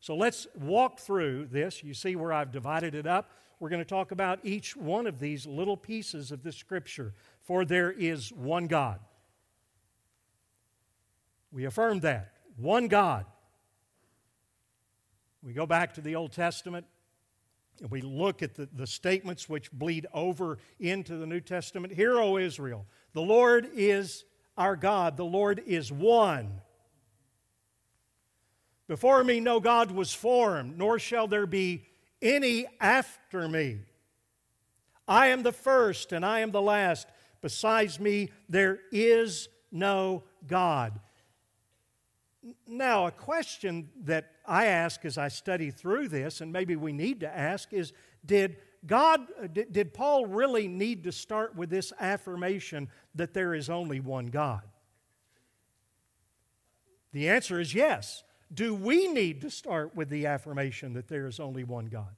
So 0.00 0.16
let's 0.16 0.46
walk 0.54 0.98
through 0.98 1.46
this. 1.46 1.82
You 1.82 1.94
see 1.94 2.16
where 2.16 2.32
I've 2.32 2.52
divided 2.52 2.94
it 2.94 3.06
up. 3.06 3.30
We're 3.60 3.68
going 3.68 3.82
to 3.82 3.88
talk 3.88 4.10
about 4.10 4.40
each 4.42 4.76
one 4.76 5.06
of 5.06 5.20
these 5.20 5.46
little 5.46 5.76
pieces 5.76 6.32
of 6.32 6.42
the 6.42 6.50
scripture. 6.50 7.14
For 7.42 7.64
there 7.64 7.92
is 7.92 8.32
one 8.32 8.66
God. 8.66 8.98
We 11.52 11.66
affirm 11.66 12.00
that. 12.00 12.32
One 12.56 12.88
God. 12.88 13.26
We 15.42 15.52
go 15.52 15.66
back 15.66 15.94
to 15.94 16.00
the 16.00 16.16
Old 16.16 16.32
Testament 16.32 16.86
and 17.80 17.90
we 17.90 18.00
look 18.00 18.42
at 18.42 18.54
the, 18.54 18.68
the 18.72 18.86
statements 18.86 19.48
which 19.48 19.70
bleed 19.72 20.06
over 20.12 20.58
into 20.78 21.16
the 21.16 21.26
New 21.26 21.40
Testament. 21.40 21.92
Hear, 21.92 22.18
O 22.18 22.36
Israel, 22.36 22.86
the 23.12 23.22
Lord 23.22 23.68
is 23.74 24.24
our 24.56 24.76
God, 24.76 25.16
the 25.16 25.24
Lord 25.24 25.62
is 25.66 25.90
one. 25.90 26.60
Before 28.92 29.24
me 29.24 29.40
no 29.40 29.58
God 29.58 29.90
was 29.90 30.12
formed, 30.12 30.76
nor 30.76 30.98
shall 30.98 31.26
there 31.26 31.46
be 31.46 31.86
any 32.20 32.66
after 32.78 33.48
me. 33.48 33.78
I 35.08 35.28
am 35.28 35.42
the 35.42 35.50
first 35.50 36.12
and 36.12 36.26
I 36.26 36.40
am 36.40 36.50
the 36.50 36.60
last. 36.60 37.08
Besides 37.40 37.98
me, 37.98 38.28
there 38.50 38.80
is 38.92 39.48
no 39.70 40.24
God. 40.46 41.00
Now, 42.66 43.06
a 43.06 43.10
question 43.10 43.88
that 44.04 44.32
I 44.44 44.66
ask 44.66 45.06
as 45.06 45.16
I 45.16 45.28
study 45.28 45.70
through 45.70 46.08
this, 46.08 46.42
and 46.42 46.52
maybe 46.52 46.76
we 46.76 46.92
need 46.92 47.20
to 47.20 47.34
ask, 47.34 47.72
is 47.72 47.94
did 48.26 48.58
God, 48.84 49.22
uh, 49.42 49.46
did, 49.46 49.72
did 49.72 49.94
Paul 49.94 50.26
really 50.26 50.68
need 50.68 51.04
to 51.04 51.12
start 51.12 51.56
with 51.56 51.70
this 51.70 51.94
affirmation 51.98 52.90
that 53.14 53.32
there 53.32 53.54
is 53.54 53.70
only 53.70 54.00
one 54.00 54.26
God? 54.26 54.60
The 57.12 57.30
answer 57.30 57.58
is 57.58 57.72
yes. 57.72 58.22
Do 58.52 58.74
we 58.74 59.08
need 59.08 59.40
to 59.42 59.50
start 59.50 59.94
with 59.96 60.08
the 60.08 60.26
affirmation 60.26 60.92
that 60.94 61.08
there 61.08 61.26
is 61.26 61.40
only 61.40 61.64
one 61.64 61.86
God? 61.86 62.14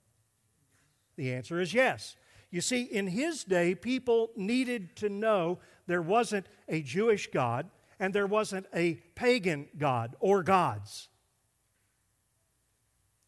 The 1.17 1.33
answer 1.33 1.61
is 1.61 1.73
yes. 1.73 2.17
You 2.51 2.61
see, 2.61 2.83
in 2.83 3.07
his 3.07 3.45
day, 3.45 3.75
people 3.75 4.31
needed 4.37 4.97
to 4.97 5.09
know 5.09 5.59
there 5.87 6.03
wasn't 6.03 6.47
a 6.69 6.83
Jewish 6.83 7.31
God 7.31 7.69
and 8.01 8.13
there 8.13 8.27
wasn't 8.27 8.67
a 8.75 8.95
pagan 9.15 9.69
God 9.77 10.17
or 10.21 10.43
gods. 10.43 11.09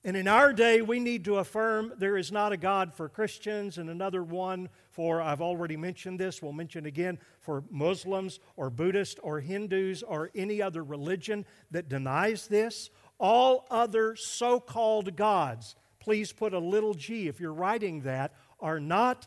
And 0.06 0.16
in 0.16 0.28
our 0.28 0.52
day, 0.52 0.82
we 0.82 1.00
need 1.00 1.24
to 1.24 1.38
affirm 1.38 1.92
there 1.98 2.16
is 2.16 2.30
not 2.30 2.52
a 2.52 2.56
God 2.56 2.94
for 2.94 3.08
Christians 3.08 3.76
and 3.76 3.90
another 3.90 4.22
one 4.22 4.68
for, 4.92 5.20
I've 5.20 5.40
already 5.40 5.76
mentioned 5.76 6.20
this, 6.20 6.40
we'll 6.40 6.52
mention 6.52 6.86
again, 6.86 7.18
for 7.40 7.64
Muslims 7.72 8.38
or 8.54 8.70
Buddhists 8.70 9.18
or 9.20 9.40
Hindus 9.40 10.04
or 10.04 10.30
any 10.32 10.62
other 10.62 10.84
religion 10.84 11.44
that 11.72 11.88
denies 11.88 12.46
this. 12.46 12.88
All 13.18 13.66
other 13.68 14.14
so 14.14 14.60
called 14.60 15.16
gods, 15.16 15.74
please 15.98 16.32
put 16.32 16.54
a 16.54 16.58
little 16.60 16.94
g 16.94 17.26
if 17.26 17.40
you're 17.40 17.52
writing 17.52 18.02
that, 18.02 18.32
are 18.60 18.78
not 18.78 19.26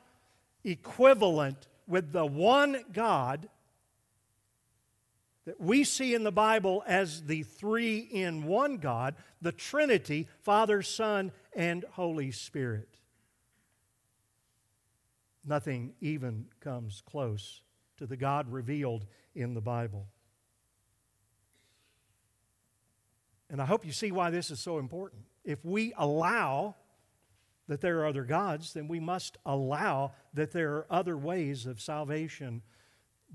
equivalent 0.63 1.67
with 1.88 2.13
the 2.13 2.25
one 2.25 2.86
God 2.93 3.50
that 5.50 5.60
we 5.60 5.84
see 5.84 6.13
in 6.13 6.24
the 6.24 6.32
Bible 6.32 6.84
as 6.86 7.24
the 7.24 7.41
three 7.41 7.98
in 7.98 8.46
one 8.46 8.77
God, 8.77 9.15
the 9.41 9.51
Trinity, 9.51 10.27
Father, 10.44 10.84
Son, 10.84 11.32
and 11.56 11.84
Holy 11.94 12.29
Spirit. 12.29 13.00
Nothing 15.44 15.94
even 16.01 16.46
comes 16.60 17.01
close 17.03 17.63
to 17.98 18.06
the 18.06 18.15
God 18.15 18.51
revealed 18.51 19.08
in 19.34 19.56
the 19.56 19.62
Bible. 19.62 20.06
And 23.50 23.60
I 23.60 23.65
hope 23.65 23.88
you 23.88 23.91
see 23.91 24.12
why 24.12 24.29
this 24.29 24.51
is 24.51 24.60
so 24.60 24.77
important. 24.77 25.24
If 25.44 25.65
we 25.65 25.94
allow 25.98 26.75
that 27.68 27.82
there 27.82 28.01
are 28.01 28.06
other 28.06 28.24
gods, 28.24 28.74
then 28.74 28.88
we 28.88 29.00
must 29.00 29.39
allow 29.48 30.12
that 30.36 30.51
there 30.51 30.74
are 30.74 30.86
other 30.91 31.18
ways 31.18 31.65
of 31.65 31.82
salvation 31.82 32.62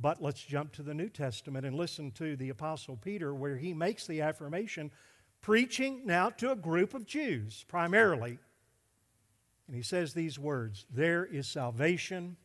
but 0.01 0.23
let's 0.23 0.43
jump 0.43 0.73
to 0.73 0.83
the 0.83 0.95
New 0.95 1.09
Testament 1.09 1.65
and 1.65 1.77
listen 1.77 2.11
to 2.13 2.37
the 2.37 2.49
Apostle 2.49 2.97
Peter, 2.97 3.35
where 3.35 3.57
he 3.57 3.73
makes 3.73 4.07
the 4.07 4.21
affirmation, 4.21 4.91
preaching 5.41 6.03
now 6.05 6.31
to 6.31 6.51
a 6.51 6.57
group 6.57 6.95
of 6.95 7.07
Jews 7.07 7.65
primarily. 7.69 8.39
And 9.67 9.77
he 9.77 9.83
says 9.83 10.13
these 10.13 10.39
words 10.39 10.87
There 10.91 11.25
is 11.25 11.47
salvation 11.47 12.37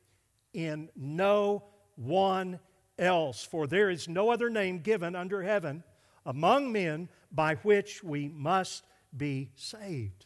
in 0.53 0.89
no 0.95 1.63
one 1.95 2.59
else, 2.97 3.43
for 3.43 3.67
there 3.67 3.89
is 3.89 4.07
no 4.07 4.29
other 4.29 4.49
name 4.49 4.79
given 4.79 5.15
under 5.15 5.43
heaven 5.43 5.83
among 6.25 6.71
men 6.71 7.09
by 7.31 7.55
which 7.55 8.03
we 8.03 8.27
must 8.27 8.83
be 9.15 9.51
saved. 9.55 10.25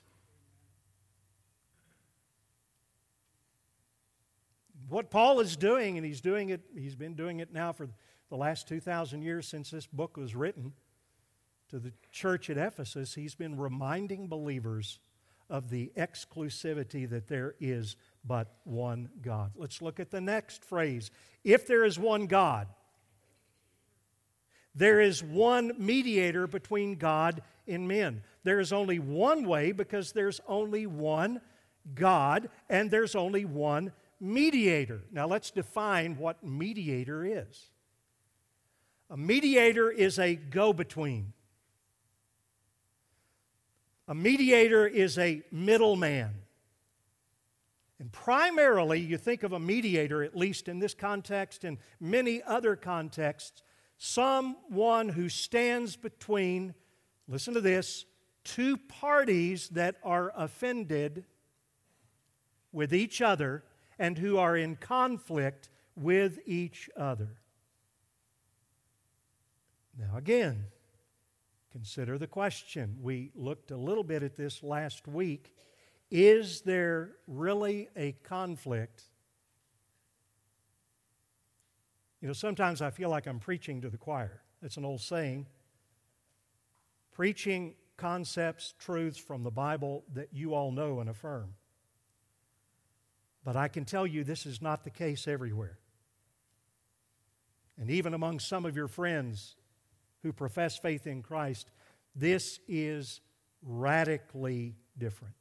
What 4.89 5.09
Paul 5.09 5.39
is 5.39 5.55
doing, 5.55 5.97
and 5.97 6.05
he's 6.05 6.21
doing 6.21 6.49
it, 6.49 6.61
he's 6.75 6.95
been 6.95 7.15
doing 7.15 7.39
it 7.39 7.53
now 7.53 7.71
for 7.71 7.89
the 8.29 8.37
last 8.37 8.67
2,000 8.67 9.21
years 9.21 9.47
since 9.47 9.71
this 9.71 9.87
book 9.87 10.17
was 10.17 10.35
written 10.35 10.73
to 11.69 11.79
the 11.79 11.93
church 12.11 12.51
at 12.51 12.57
Ephesus, 12.57 13.15
he's 13.15 13.33
been 13.33 13.57
reminding 13.57 14.27
believers 14.27 14.99
of 15.49 15.69
the 15.69 15.91
exclusivity 15.97 17.09
that 17.09 17.27
there 17.27 17.55
is 17.59 17.95
but 18.23 18.55
one 18.63 19.09
God. 19.21 19.53
Let's 19.55 19.81
look 19.81 19.99
at 19.99 20.11
the 20.11 20.21
next 20.21 20.63
phrase. 20.63 21.09
If 21.43 21.65
there 21.65 21.83
is 21.83 21.97
one 21.97 22.27
God, 22.27 22.67
there 24.75 25.01
is 25.01 25.23
one 25.23 25.73
mediator 25.77 26.45
between 26.45 26.95
God 26.95 27.41
and 27.67 27.87
men. 27.87 28.23
There 28.43 28.59
is 28.59 28.71
only 28.71 28.99
one 28.99 29.47
way 29.47 29.71
because 29.71 30.11
there's 30.11 30.41
only 30.47 30.85
one 30.85 31.41
God 31.95 32.49
and 32.69 32.89
there's 32.89 33.15
only 33.15 33.45
one 33.45 33.91
mediator. 34.19 35.01
Now 35.11 35.27
let's 35.27 35.51
define 35.51 36.17
what 36.17 36.43
mediator 36.43 37.25
is. 37.25 37.69
A 39.09 39.17
mediator 39.17 39.91
is 39.91 40.17
a 40.17 40.35
go 40.35 40.73
between. 40.73 41.33
A 44.07 44.15
mediator 44.15 44.87
is 44.87 45.17
a 45.17 45.43
middleman. 45.51 46.31
And 47.99 48.11
primarily, 48.11 48.99
you 48.99 49.17
think 49.17 49.43
of 49.43 49.53
a 49.53 49.59
mediator, 49.59 50.23
at 50.23 50.35
least 50.35 50.67
in 50.67 50.79
this 50.79 50.93
context 50.93 51.63
and 51.63 51.77
many 51.99 52.41
other 52.43 52.75
contexts, 52.75 53.63
someone 53.97 55.09
who 55.09 55.29
stands 55.29 55.95
between, 55.95 56.73
listen 57.27 57.53
to 57.53 57.61
this, 57.61 58.05
two 58.43 58.75
parties 58.75 59.69
that 59.69 59.95
are 60.03 60.33
offended 60.35 61.23
with 62.73 62.93
each 62.93 63.21
other 63.21 63.63
and 63.99 64.17
who 64.17 64.37
are 64.37 64.55
in 64.55 64.75
conflict 64.75 65.69
with 65.95 66.39
each 66.45 66.89
other. 66.97 67.37
Now, 69.97 70.17
again, 70.17 70.65
consider 71.71 72.17
the 72.17 72.27
question. 72.27 72.97
We 73.01 73.31
looked 73.35 73.71
a 73.71 73.77
little 73.77 74.03
bit 74.03 74.23
at 74.23 74.35
this 74.35 74.63
last 74.63 75.07
week. 75.07 75.53
Is 76.09 76.61
there 76.61 77.11
really 77.27 77.89
a 77.95 78.13
conflict? 78.23 79.03
You 82.21 82.27
know, 82.27 82.33
sometimes 82.33 82.81
I 82.81 82.89
feel 82.89 83.09
like 83.09 83.27
I'm 83.27 83.39
preaching 83.39 83.81
to 83.81 83.89
the 83.89 83.97
choir. 83.97 84.41
It's 84.61 84.77
an 84.77 84.85
old 84.85 85.01
saying. 85.01 85.47
Preaching 87.11 87.75
concepts, 87.97 88.73
truths 88.79 89.19
from 89.19 89.43
the 89.43 89.51
Bible 89.51 90.05
that 90.13 90.29
you 90.31 90.53
all 90.53 90.71
know 90.71 90.99
and 90.99 91.09
affirm. 91.09 91.55
But 93.43 93.55
I 93.55 93.67
can 93.67 93.85
tell 93.85 94.07
you 94.07 94.23
this 94.23 94.45
is 94.45 94.61
not 94.61 94.83
the 94.83 94.89
case 94.89 95.27
everywhere. 95.27 95.77
And 97.79 97.89
even 97.89 98.13
among 98.13 98.39
some 98.39 98.65
of 98.65 98.75
your 98.75 98.87
friends 98.87 99.55
who 100.21 100.31
profess 100.31 100.77
faith 100.77 101.07
in 101.07 101.21
Christ, 101.21 101.69
This 102.15 102.59
is 102.67 103.21
radically 103.63 104.75
different. 104.97 105.33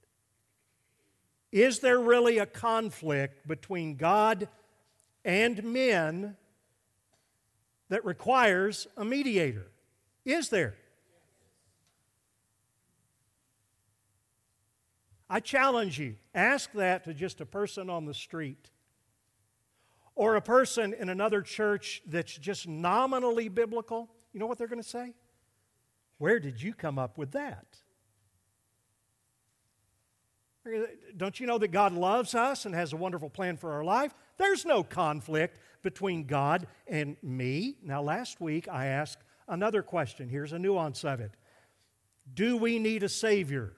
Is 1.51 1.81
there 1.81 2.01
really 2.01 2.39
a 2.39 2.47
conflict 2.47 3.47
between 3.47 3.97
God 3.97 4.49
and 5.25 5.63
men 5.63 6.37
that 7.91 8.05
requires 8.05 8.87
a 8.97 9.05
mediator? 9.05 9.67
Is 10.25 10.49
there? 10.49 10.77
I 15.33 15.41
challenge 15.41 15.99
you, 15.99 16.17
ask 16.35 16.71
that 16.73 17.05
to 17.05 17.15
just 17.15 17.41
a 17.41 17.47
person 17.47 17.89
on 17.89 18.05
the 18.05 18.13
street 18.13 18.69
or 20.15 20.37
a 20.37 20.43
person 20.43 20.93
in 20.93 21.09
another 21.09 21.41
church 21.41 22.03
that's 22.07 22.37
just 22.37 22.69
nominally 22.69 23.49
biblical. 23.49 24.11
You 24.35 24.41
know 24.41 24.47
what 24.47 24.59
they're 24.59 24.69
going 24.69 24.83
to 24.83 24.87
say? 24.87 25.15
Where 26.19 26.39
did 26.39 26.61
you 26.61 26.75
come 26.75 26.99
up 26.99 27.17
with 27.17 27.33
that? 27.33 27.65
Don't 31.17 31.41
you 31.41 31.47
know 31.47 31.57
that 31.57 31.69
God 31.69 31.95
loves 31.95 32.35
us 32.35 32.67
and 32.67 32.75
has 32.75 32.93
a 32.93 32.99
wonderful 32.99 33.31
plan 33.31 33.57
for 33.57 33.73
our 33.73 33.85
life? 33.85 34.13
There's 34.37 34.67
no 34.67 34.85
conflict 34.85 35.61
between 35.81 36.25
God 36.25 36.67
and 36.87 37.17
me. 37.23 37.79
Now, 37.83 38.03
last 38.03 38.43
week 38.43 38.69
I 38.69 38.89
asked 38.89 39.25
another 39.49 39.83
question. 39.83 40.29
Here's 40.29 40.53
a 40.53 40.59
nuance 40.59 41.07
of 41.07 41.21
it 41.21 41.33
Do 42.35 42.59
we 42.59 42.79
need 42.79 43.03
a 43.03 43.09
Savior? 43.09 43.77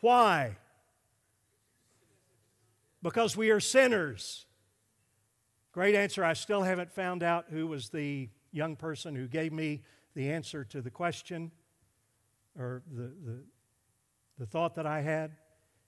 Why? 0.00 0.56
Because 3.02 3.36
we 3.36 3.50
are 3.50 3.60
sinners. 3.60 4.46
Great 5.72 5.94
answer. 5.94 6.24
I 6.24 6.32
still 6.32 6.62
haven't 6.62 6.92
found 6.92 7.22
out 7.22 7.46
who 7.50 7.66
was 7.66 7.90
the 7.90 8.28
young 8.50 8.76
person 8.76 9.14
who 9.14 9.28
gave 9.28 9.52
me 9.52 9.82
the 10.14 10.30
answer 10.30 10.64
to 10.64 10.80
the 10.80 10.90
question 10.90 11.50
or 12.58 12.82
the, 12.90 13.12
the 13.24 13.42
the 14.38 14.46
thought 14.46 14.74
that 14.74 14.86
I 14.86 15.00
had 15.00 15.32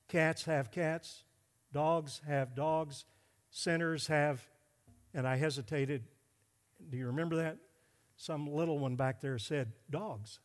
cats 0.09 0.45
have 0.45 0.71
cats, 0.71 1.25
dogs 1.73 2.23
have 2.27 2.55
dogs, 2.55 3.05
sinners 3.51 4.07
have, 4.07 4.47
and 5.13 5.29
I 5.29 5.37
hesitated. 5.37 6.05
Do 6.89 6.97
you 6.97 7.09
remember 7.09 7.37
that? 7.37 7.59
Some 8.17 8.51
little 8.51 8.79
one 8.79 8.97
back 8.97 9.21
there 9.21 9.39
said, 9.39 9.73
dogs. 9.91 10.41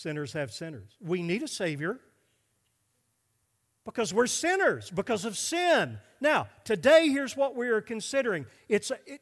Sinners 0.00 0.32
have 0.32 0.50
sinners. 0.50 0.96
We 1.00 1.22
need 1.22 1.42
a 1.42 1.48
Savior 1.48 1.98
because 3.84 4.14
we're 4.14 4.26
sinners, 4.26 4.90
because 4.90 5.24
of 5.24 5.36
sin. 5.36 5.98
Now, 6.20 6.48
today, 6.64 7.08
here's 7.08 7.36
what 7.36 7.54
we 7.54 7.68
are 7.68 7.80
considering. 7.80 8.46
It's, 8.68 8.90
it, 9.06 9.20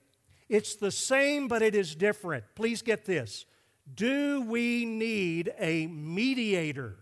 it's 0.49 0.76
the 0.76 0.90
same, 0.90 1.49
but 1.49 1.62
it 1.62 1.75
is 1.75 1.94
different. 1.94 2.44
Please 2.54 2.82
get 2.82 3.04
this. 3.04 3.44
Do 3.92 4.42
we 4.42 4.85
need 4.85 5.52
a 5.58 5.87
mediator? 5.87 6.97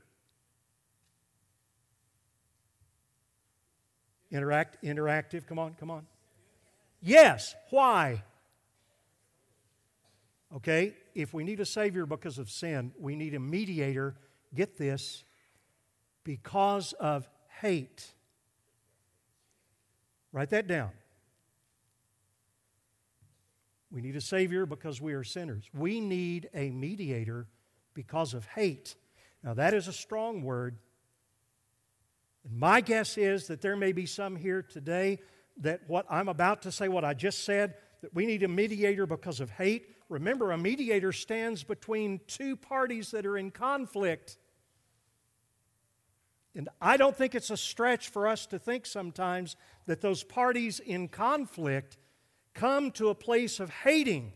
Interact, 4.31 4.83
interactive, 4.83 5.47
come 5.47 5.59
on, 5.59 5.75
come 5.75 5.91
on. 5.91 6.07
Yes. 7.01 7.55
Why? 7.71 8.23
Okay, 10.57 10.95
if 11.15 11.35
we 11.35 11.45
need 11.45 11.61
a 11.61 11.67
Savior 11.67 12.07
because 12.07 12.39
of 12.39 12.49
sin, 12.49 12.93
we 12.99 13.15
need 13.15 13.35
a 13.35 13.39
mediator, 13.39 14.17
get 14.55 14.79
this, 14.79 15.25
because 16.25 16.95
of 16.95 17.29
hate. 17.61 18.11
Write 20.33 20.49
that 20.51 20.67
down. 20.67 20.93
We 23.91 24.01
need 24.01 24.17
a 24.17 24.21
Savior 24.21 24.65
because 24.65 25.01
we 25.01 25.13
are 25.13 25.25
sinners. 25.25 25.65
We 25.75 26.01
need 26.01 26.49
a 26.55 26.71
mediator 26.71 27.47
because 27.93 28.33
of 28.33 28.47
hate. 28.47 28.95
Now, 29.45 29.55
that 29.55 29.75
is 29.75 29.89
a 29.89 29.93
strong 29.93 30.43
word. 30.43 30.79
And 32.45 32.59
my 32.59 32.81
guess 32.81 33.19
is 33.19 33.49
that 33.49 33.61
there 33.61 33.77
may 33.77 33.93
be 33.93 34.07
some 34.07 34.37
here 34.37 34.63
today 34.63 35.19
that 35.59 35.83
what 35.87 36.07
I'm 36.11 36.29
about 36.29 36.63
to 36.63 36.73
say, 36.73 36.89
what 36.89 37.05
I 37.05 37.13
just 37.13 37.45
said, 37.45 37.75
that 38.01 38.15
we 38.15 38.25
need 38.25 38.43
a 38.43 38.49
mediator 38.49 39.07
because 39.07 39.41
of 39.41 39.51
hate. 39.51 39.96
Remember, 40.09 40.53
a 40.53 40.59
mediator 40.59 41.13
stands 41.13 41.65
between 41.65 42.21
two 42.27 42.57
parties 42.57 43.11
that 43.11 43.27
are 43.27 43.37
in 43.37 43.51
conflict. 43.51 44.39
And 46.55 46.69
I 46.81 46.97
don't 46.97 47.17
think 47.17 47.35
it's 47.35 47.51
a 47.51 47.57
stretch 47.57 48.09
for 48.09 48.29
us 48.29 48.47
to 48.47 48.59
think 48.59 48.87
sometimes 48.87 49.57
that 49.87 50.01
those 50.01 50.23
parties 50.23 50.81
in 50.81 51.09
conflict 51.09 51.99
come 52.55 52.91
to 52.93 53.09
a 53.09 53.15
place 53.15 53.61
of 53.61 53.71
hating. 53.71 54.33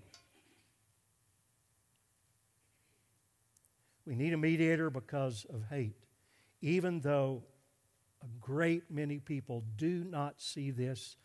We 4.04 4.16
need 4.16 4.33
a 4.33 4.37
mediator 4.37 4.90
because 4.90 5.46
of 5.48 5.62
hate, 5.70 5.94
even 6.61 7.00
though 7.00 7.44
a 8.22 8.26
great 8.40 8.90
many 8.90 9.18
people 9.18 9.64
do 9.76 10.04
not 10.04 10.40
see 10.40 10.70
this 10.72 11.16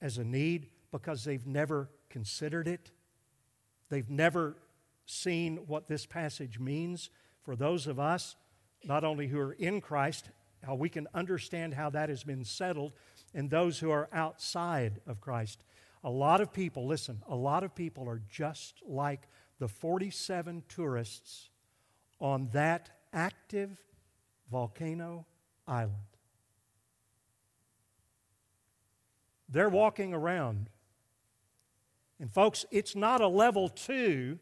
as 0.00 0.16
a 0.16 0.24
need 0.24 0.68
because 0.92 1.24
they've 1.24 1.46
never 1.46 1.90
considered 2.08 2.68
it. 2.68 2.92
They've 3.90 4.08
never 4.08 4.56
seen 5.04 5.58
what 5.66 5.88
this 5.88 6.06
passage 6.06 6.58
means 6.58 7.10
for 7.42 7.56
those 7.56 7.86
of 7.86 7.98
us, 7.98 8.36
not 8.84 9.04
only 9.04 9.26
who 9.26 9.38
are 9.38 9.52
in 9.52 9.80
Christ, 9.80 10.30
how 10.64 10.74
we 10.74 10.88
can 10.88 11.06
understand 11.12 11.74
how 11.74 11.90
that 11.90 12.08
has 12.08 12.22
been 12.22 12.44
settled, 12.44 12.92
and 13.34 13.50
those 13.50 13.78
who 13.78 13.90
are 13.90 14.08
outside 14.12 15.00
of 15.06 15.20
Christ. 15.20 15.64
A 16.04 16.10
lot 16.10 16.40
of 16.40 16.52
people, 16.52 16.86
listen, 16.86 17.22
a 17.28 17.34
lot 17.34 17.64
of 17.64 17.74
people 17.74 18.08
are 18.08 18.22
just 18.30 18.80
like 18.86 19.26
the 19.58 19.68
47 19.68 20.62
tourists 20.68 21.50
on 22.20 22.48
that 22.52 22.90
active 23.12 23.76
volcano 24.50 25.26
island. 25.66 25.94
They're 29.48 29.68
walking 29.68 30.14
around. 30.14 30.68
And, 32.20 32.30
folks, 32.30 32.66
it's 32.70 32.94
not 32.94 33.20
a 33.20 33.26
level 33.26 33.68
two 33.68 34.38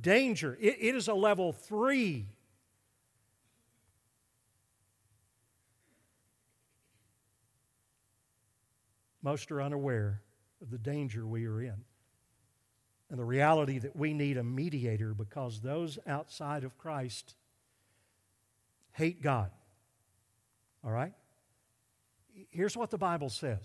danger, 0.00 0.56
it, 0.60 0.76
it 0.80 0.94
is 0.94 1.08
a 1.08 1.14
level 1.14 1.52
three 1.52 2.26
Most 9.26 9.50
are 9.50 9.60
unaware 9.60 10.22
of 10.62 10.70
the 10.70 10.78
danger 10.78 11.26
we 11.26 11.46
are 11.46 11.60
in 11.60 11.74
and 13.10 13.18
the 13.18 13.24
reality 13.24 13.80
that 13.80 13.96
we 13.96 14.14
need 14.14 14.36
a 14.36 14.44
mediator 14.44 15.14
because 15.14 15.58
those 15.58 15.98
outside 16.06 16.62
of 16.62 16.78
Christ 16.78 17.34
hate 18.92 19.20
God. 19.20 19.50
All 20.84 20.92
right? 20.92 21.12
Here's 22.50 22.76
what 22.76 22.90
the 22.90 22.98
Bible 22.98 23.28
says. 23.28 23.64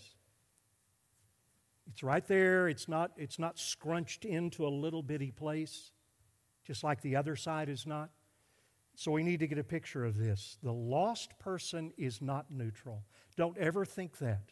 It's 1.90 2.04
right 2.04 2.26
there. 2.26 2.68
It's 2.68 2.88
not, 2.88 3.12
it's 3.18 3.40
not 3.40 3.58
scrunched 3.58 4.26
into 4.26 4.66
a 4.66 4.70
little 4.70 5.04
bitty 5.04 5.32
place, 5.32 5.92
just 6.66 6.84
like 6.84 7.02
the 7.02 7.16
other 7.16 7.36
side 7.36 7.70
is 7.70 7.86
not. 7.86 8.10
So 8.96 9.12
we 9.12 9.24
need 9.24 9.40
to 9.40 9.48
get 9.48 9.58
a 9.58 9.64
picture 9.64 10.06
of 10.06 10.18
this. 10.18 10.58
The 10.62 10.72
lost 10.72 11.40
person 11.40 11.92
is 11.98 12.22
not 12.22 12.52
neutral. 12.52 13.04
Don't 13.36 13.58
ever 13.58 13.86
think 13.86 14.18
that. 14.20 14.52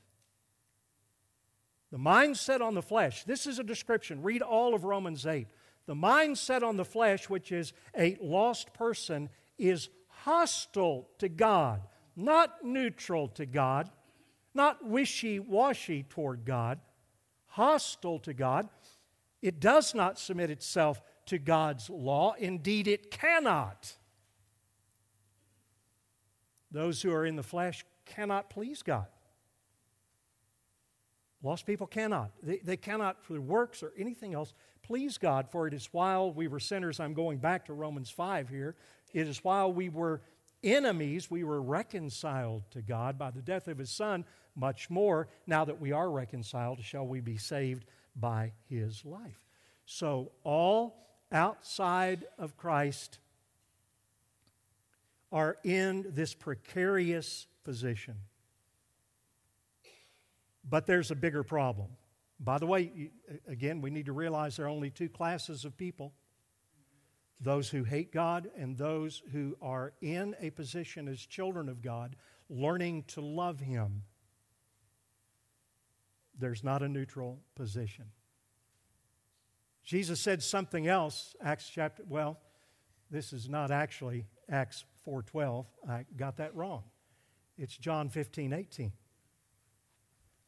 The 1.91 1.97
mindset 1.97 2.61
on 2.61 2.75
the 2.75 2.81
flesh, 2.81 3.23
this 3.23 3.47
is 3.47 3.59
a 3.59 3.63
description. 3.63 4.21
Read 4.21 4.41
all 4.41 4.73
of 4.73 4.83
Romans 4.83 5.25
8. 5.25 5.47
The 5.87 5.95
mindset 5.95 6.61
on 6.61 6.77
the 6.77 6.85
flesh, 6.85 7.29
which 7.29 7.51
is 7.51 7.73
a 7.97 8.15
lost 8.21 8.73
person, 8.73 9.29
is 9.57 9.89
hostile 10.07 11.09
to 11.17 11.29
God, 11.29 11.81
not 12.15 12.63
neutral 12.63 13.27
to 13.29 13.45
God, 13.45 13.89
not 14.53 14.85
wishy 14.85 15.39
washy 15.39 16.03
toward 16.03 16.45
God, 16.45 16.79
hostile 17.59 18.19
to 18.19 18.33
God. 18.33 18.69
It 19.41 19.59
does 19.59 19.93
not 19.93 20.17
submit 20.17 20.49
itself 20.49 21.01
to 21.25 21.37
God's 21.37 21.89
law. 21.89 22.33
Indeed, 22.39 22.87
it 22.87 23.11
cannot. 23.11 23.97
Those 26.71 27.01
who 27.01 27.11
are 27.11 27.25
in 27.25 27.35
the 27.35 27.43
flesh 27.43 27.85
cannot 28.05 28.49
please 28.49 28.81
God. 28.81 29.07
Lost 31.43 31.65
people 31.65 31.85
cannot. 31.85 32.31
They, 32.41 32.59
they 32.59 32.77
cannot, 32.77 33.25
through 33.25 33.41
works 33.41 33.83
or 33.83 33.91
anything 33.97 34.33
else, 34.33 34.53
please 34.81 35.17
God, 35.17 35.49
for 35.51 35.67
it 35.67 35.73
is 35.73 35.89
while 35.91 36.31
we 36.31 36.47
were 36.47 36.61
sinners, 36.61 37.01
I'm 37.01 37.13
going 37.13 37.39
back 37.39 37.65
to 37.65 37.73
Romans 37.73 38.09
5 38.09 38.47
here, 38.47 38.75
it 39.13 39.27
is 39.27 39.43
while 39.43 39.71
we 39.71 39.89
were 39.89 40.21
enemies, 40.63 41.29
we 41.29 41.43
were 41.43 41.61
reconciled 41.61 42.63
to 42.71 42.81
God 42.81 43.17
by 43.17 43.31
the 43.31 43.41
death 43.41 43.67
of 43.67 43.77
His 43.77 43.91
Son. 43.91 44.23
Much 44.59 44.89
more, 44.89 45.29
now 45.47 45.63
that 45.63 45.79
we 45.79 45.91
are 45.93 46.11
reconciled, 46.11 46.83
shall 46.83 47.07
we 47.07 47.21
be 47.21 47.37
saved 47.37 47.85
by 48.15 48.51
His 48.67 49.05
life. 49.05 49.45
So, 49.85 50.31
all 50.43 51.07
outside 51.31 52.25
of 52.37 52.57
Christ 52.57 53.19
are 55.31 55.55
in 55.63 56.05
this 56.09 56.33
precarious 56.33 57.47
position. 57.63 58.15
But 60.67 60.85
there's 60.85 61.11
a 61.11 61.15
bigger 61.15 61.43
problem. 61.43 61.87
By 62.39 62.57
the 62.57 62.65
way, 62.65 63.11
again, 63.47 63.81
we 63.81 63.89
need 63.89 64.07
to 64.07 64.13
realize 64.13 64.57
there 64.57 64.65
are 64.65 64.69
only 64.69 64.89
two 64.89 65.09
classes 65.09 65.65
of 65.65 65.77
people 65.77 66.13
those 67.41 67.69
who 67.69 67.85
hate 67.85 68.11
God 68.11 68.49
and 68.57 68.77
those 68.77 69.23
who 69.31 69.55
are 69.61 69.93
in 70.01 70.35
a 70.41 70.49
position 70.49 71.07
as 71.07 71.19
children 71.21 71.69
of 71.69 71.81
God, 71.81 72.17
learning 72.49 73.03
to 73.07 73.21
love 73.21 73.61
Him. 73.61 74.03
There's 76.39 76.63
not 76.63 76.81
a 76.81 76.87
neutral 76.87 77.39
position. 77.55 78.05
Jesus 79.83 80.19
said 80.19 80.41
something 80.43 80.87
else, 80.87 81.35
Acts 81.41 81.69
chapter, 81.69 82.03
well, 82.07 82.39
this 83.09 83.33
is 83.33 83.49
not 83.49 83.71
actually 83.71 84.27
Acts 84.49 84.85
4:12. 85.05 85.65
I 85.87 86.05
got 86.15 86.37
that 86.37 86.55
wrong. 86.55 86.83
It's 87.57 87.75
John 87.75 88.09
15, 88.09 88.53
18. 88.53 88.93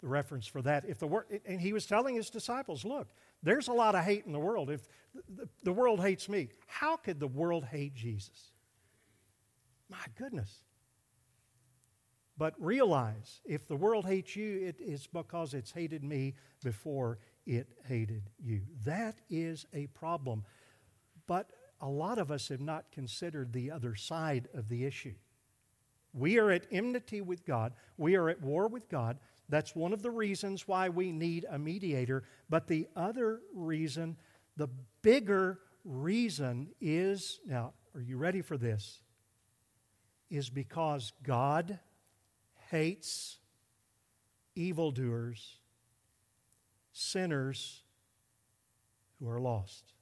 The 0.01 0.07
reference 0.07 0.47
for 0.47 0.61
that. 0.61 0.85
If 0.85 0.99
the 0.99 1.07
word, 1.07 1.41
and 1.45 1.59
he 1.59 1.73
was 1.73 1.85
telling 1.85 2.15
his 2.15 2.29
disciples, 2.29 2.85
look, 2.85 3.09
there's 3.43 3.67
a 3.67 3.73
lot 3.73 3.95
of 3.95 4.03
hate 4.03 4.25
in 4.25 4.31
the 4.31 4.39
world. 4.39 4.69
If 4.69 4.87
the, 5.27 5.47
the 5.63 5.73
world 5.73 5.99
hates 5.99 6.29
me, 6.29 6.49
how 6.67 6.97
could 6.97 7.19
the 7.19 7.27
world 7.27 7.65
hate 7.65 7.93
Jesus? 7.93 8.51
My 9.89 10.05
goodness. 10.17 10.63
But 12.41 12.55
realize 12.57 13.39
if 13.45 13.67
the 13.67 13.75
world 13.75 14.07
hates 14.07 14.35
you, 14.35 14.65
it 14.65 14.77
is 14.79 15.05
because 15.05 15.53
it's 15.53 15.69
hated 15.69 16.03
me 16.03 16.33
before 16.63 17.19
it 17.45 17.67
hated 17.87 18.31
you. 18.39 18.61
That 18.83 19.19
is 19.29 19.67
a 19.75 19.85
problem. 19.85 20.43
But 21.27 21.51
a 21.81 21.87
lot 21.87 22.17
of 22.17 22.31
us 22.31 22.47
have 22.47 22.59
not 22.59 22.91
considered 22.91 23.53
the 23.53 23.69
other 23.69 23.93
side 23.93 24.47
of 24.55 24.69
the 24.69 24.85
issue. 24.85 25.13
We 26.13 26.39
are 26.39 26.49
at 26.49 26.65
enmity 26.71 27.21
with 27.21 27.45
God, 27.45 27.73
we 27.95 28.15
are 28.15 28.27
at 28.27 28.41
war 28.41 28.67
with 28.67 28.89
God. 28.89 29.19
That's 29.47 29.75
one 29.75 29.93
of 29.93 30.01
the 30.01 30.09
reasons 30.09 30.67
why 30.67 30.89
we 30.89 31.11
need 31.11 31.45
a 31.47 31.59
mediator. 31.59 32.23
But 32.49 32.67
the 32.67 32.87
other 32.95 33.41
reason, 33.53 34.17
the 34.57 34.69
bigger 35.03 35.59
reason 35.85 36.69
is 36.81 37.39
now, 37.45 37.73
are 37.93 38.01
you 38.01 38.17
ready 38.17 38.41
for 38.41 38.57
this? 38.57 38.99
Is 40.31 40.49
because 40.49 41.13
God 41.21 41.77
hates 42.71 43.37
evildoers, 44.55 45.59
sinners 46.93 47.83
who 49.19 49.29
are 49.29 49.41
lost. 49.41 49.93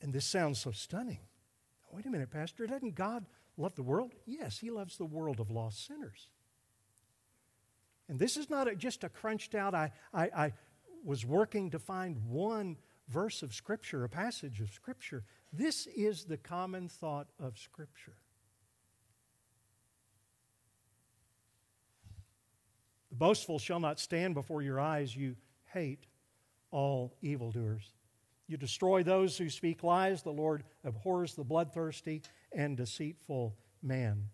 And 0.00 0.12
this 0.12 0.24
sounds 0.24 0.58
so 0.58 0.70
stunning. 0.70 1.18
Wait 1.92 2.06
a 2.06 2.10
minute, 2.10 2.30
Pastor, 2.30 2.66
doesn't 2.66 2.94
God 2.94 3.26
love 3.58 3.74
the 3.74 3.82
world? 3.82 4.12
Yes, 4.24 4.58
He 4.58 4.70
loves 4.70 4.96
the 4.96 5.04
world 5.04 5.38
of 5.38 5.50
lost 5.50 5.86
sinners. 5.86 6.28
And 8.08 8.18
this 8.18 8.38
is 8.38 8.48
not 8.48 8.68
a, 8.68 8.74
just 8.74 9.04
a 9.04 9.10
crunched 9.10 9.54
out, 9.54 9.74
I, 9.74 9.92
I, 10.14 10.24
I 10.34 10.52
was 11.04 11.26
working 11.26 11.70
to 11.70 11.78
find 11.78 12.16
one 12.26 12.76
verse 13.08 13.42
of 13.42 13.52
Scripture, 13.52 14.04
a 14.04 14.08
passage 14.08 14.60
of 14.60 14.70
Scripture. 14.70 15.24
This 15.52 15.86
is 15.88 16.24
the 16.24 16.38
common 16.38 16.88
thought 16.88 17.28
of 17.38 17.58
Scripture. 17.58 18.16
The 23.10 23.16
boastful 23.16 23.58
shall 23.58 23.80
not 23.80 23.98
stand 23.98 24.34
before 24.34 24.62
your 24.62 24.80
eyes. 24.80 25.14
You 25.14 25.36
hate 25.72 26.06
all 26.70 27.16
evildoers. 27.22 27.92
You 28.46 28.56
destroy 28.56 29.02
those 29.02 29.38
who 29.38 29.48
speak 29.48 29.82
lies. 29.82 30.22
The 30.22 30.30
Lord 30.30 30.64
abhors 30.84 31.34
the 31.34 31.44
bloodthirsty 31.44 32.22
and 32.52 32.76
deceitful 32.76 33.56
man. 33.82 34.28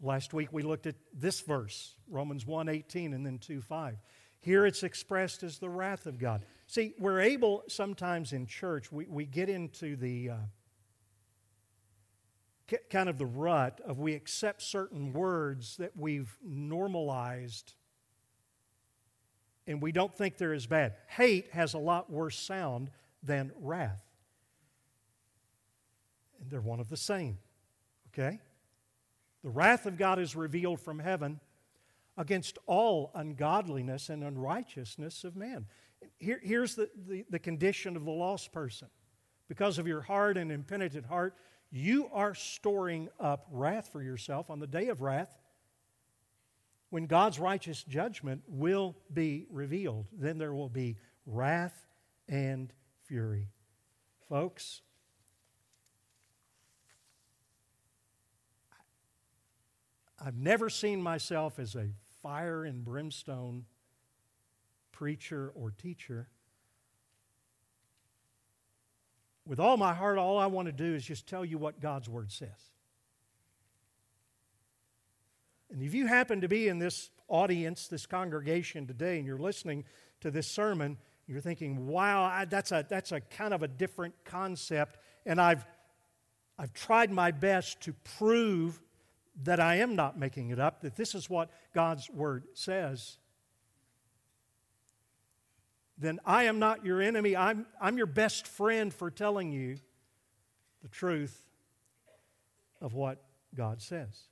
Last 0.00 0.32
week 0.32 0.52
we 0.52 0.62
looked 0.62 0.86
at 0.86 0.94
this 1.12 1.40
verse, 1.40 1.96
Romans 2.06 2.44
1:18 2.44 3.14
and 3.14 3.26
then 3.26 3.38
2:5. 3.38 3.98
Here 4.40 4.66
it's 4.66 4.82
expressed 4.82 5.42
as 5.42 5.58
the 5.58 5.68
wrath 5.68 6.06
of 6.06 6.18
God. 6.18 6.44
See, 6.66 6.94
we're 6.98 7.20
able 7.20 7.64
sometimes 7.66 8.32
in 8.32 8.46
church, 8.46 8.92
we, 8.92 9.06
we 9.06 9.26
get 9.26 9.48
into 9.48 9.96
the 9.96 10.30
uh, 10.30 10.36
kind 12.90 13.08
of 13.08 13.18
the 13.18 13.26
rut 13.26 13.80
of 13.84 13.98
we 13.98 14.14
accept 14.14 14.62
certain 14.62 15.12
words 15.12 15.76
that 15.78 15.96
we've 15.96 16.36
normalized 16.42 17.74
and 19.68 19.82
we 19.82 19.92
don't 19.92 20.14
think 20.14 20.38
they're 20.38 20.54
as 20.54 20.66
bad. 20.66 20.94
Hate 21.08 21.50
has 21.52 21.74
a 21.74 21.78
lot 21.78 22.10
worse 22.10 22.38
sound 22.38 22.90
than 23.22 23.52
wrath. 23.60 24.02
And 26.40 26.50
they're 26.50 26.62
one 26.62 26.80
of 26.80 26.88
the 26.88 26.96
same. 26.96 27.36
Okay? 28.08 28.40
The 29.44 29.50
wrath 29.50 29.84
of 29.84 29.98
God 29.98 30.18
is 30.18 30.34
revealed 30.34 30.80
from 30.80 30.98
heaven 30.98 31.38
against 32.16 32.58
all 32.66 33.10
ungodliness 33.14 34.08
and 34.08 34.24
unrighteousness 34.24 35.22
of 35.22 35.36
man. 35.36 35.66
Here, 36.16 36.40
here's 36.42 36.74
the, 36.74 36.88
the, 37.06 37.26
the 37.28 37.38
condition 37.38 37.94
of 37.94 38.06
the 38.06 38.10
lost 38.10 38.52
person. 38.52 38.88
Because 39.48 39.78
of 39.78 39.86
your 39.86 40.00
hard 40.00 40.38
and 40.38 40.50
impenitent 40.50 41.04
heart, 41.04 41.34
you 41.70 42.08
are 42.12 42.34
storing 42.34 43.08
up 43.20 43.46
wrath 43.50 43.88
for 43.92 44.02
yourself 44.02 44.50
on 44.50 44.58
the 44.58 44.66
day 44.66 44.88
of 44.88 45.02
wrath 45.02 45.38
when 46.90 47.06
God's 47.06 47.38
righteous 47.38 47.82
judgment 47.82 48.42
will 48.48 48.96
be 49.12 49.46
revealed, 49.50 50.06
then 50.12 50.38
there 50.38 50.54
will 50.54 50.70
be 50.70 50.96
wrath 51.26 51.86
and 52.28 52.72
fury. 53.04 53.48
Folks, 54.28 54.80
I've 60.18 60.36
never 60.36 60.68
seen 60.70 61.02
myself 61.02 61.58
as 61.58 61.74
a 61.74 61.88
fire 62.22 62.64
and 62.64 62.84
brimstone 62.84 63.66
preacher 64.90 65.52
or 65.54 65.70
teacher. 65.70 66.28
With 69.48 69.58
all 69.58 69.78
my 69.78 69.94
heart, 69.94 70.18
all 70.18 70.38
I 70.38 70.46
want 70.46 70.66
to 70.66 70.72
do 70.72 70.94
is 70.94 71.02
just 71.02 71.26
tell 71.26 71.42
you 71.42 71.56
what 71.56 71.80
God's 71.80 72.06
Word 72.06 72.30
says. 72.30 72.50
And 75.70 75.82
if 75.82 75.94
you 75.94 76.06
happen 76.06 76.42
to 76.42 76.48
be 76.48 76.68
in 76.68 76.78
this 76.78 77.08
audience, 77.28 77.88
this 77.88 78.04
congregation 78.04 78.86
today, 78.86 79.16
and 79.16 79.26
you're 79.26 79.38
listening 79.38 79.84
to 80.20 80.30
this 80.30 80.46
sermon, 80.46 80.98
you're 81.26 81.40
thinking, 81.40 81.86
wow, 81.86 82.24
I, 82.24 82.44
that's, 82.44 82.72
a, 82.72 82.84
that's 82.86 83.10
a 83.10 83.20
kind 83.20 83.54
of 83.54 83.62
a 83.62 83.68
different 83.68 84.14
concept, 84.26 84.98
and 85.24 85.40
I've, 85.40 85.64
I've 86.58 86.74
tried 86.74 87.10
my 87.10 87.30
best 87.30 87.80
to 87.82 87.94
prove 88.18 88.82
that 89.44 89.60
I 89.60 89.76
am 89.76 89.96
not 89.96 90.18
making 90.18 90.50
it 90.50 90.60
up, 90.60 90.82
that 90.82 90.96
this 90.96 91.14
is 91.14 91.30
what 91.30 91.50
God's 91.74 92.10
Word 92.10 92.44
says, 92.52 93.16
then 95.98 96.20
I 96.24 96.44
am 96.44 96.58
not 96.58 96.84
your 96.84 97.02
enemy. 97.02 97.36
I'm, 97.36 97.66
I'm 97.80 97.96
your 97.96 98.06
best 98.06 98.46
friend 98.46 98.92
for 98.94 99.10
telling 99.10 99.52
you 99.52 99.78
the 100.82 100.88
truth 100.88 101.46
of 102.80 102.94
what 102.94 103.22
God 103.54 103.82
says 103.82 104.28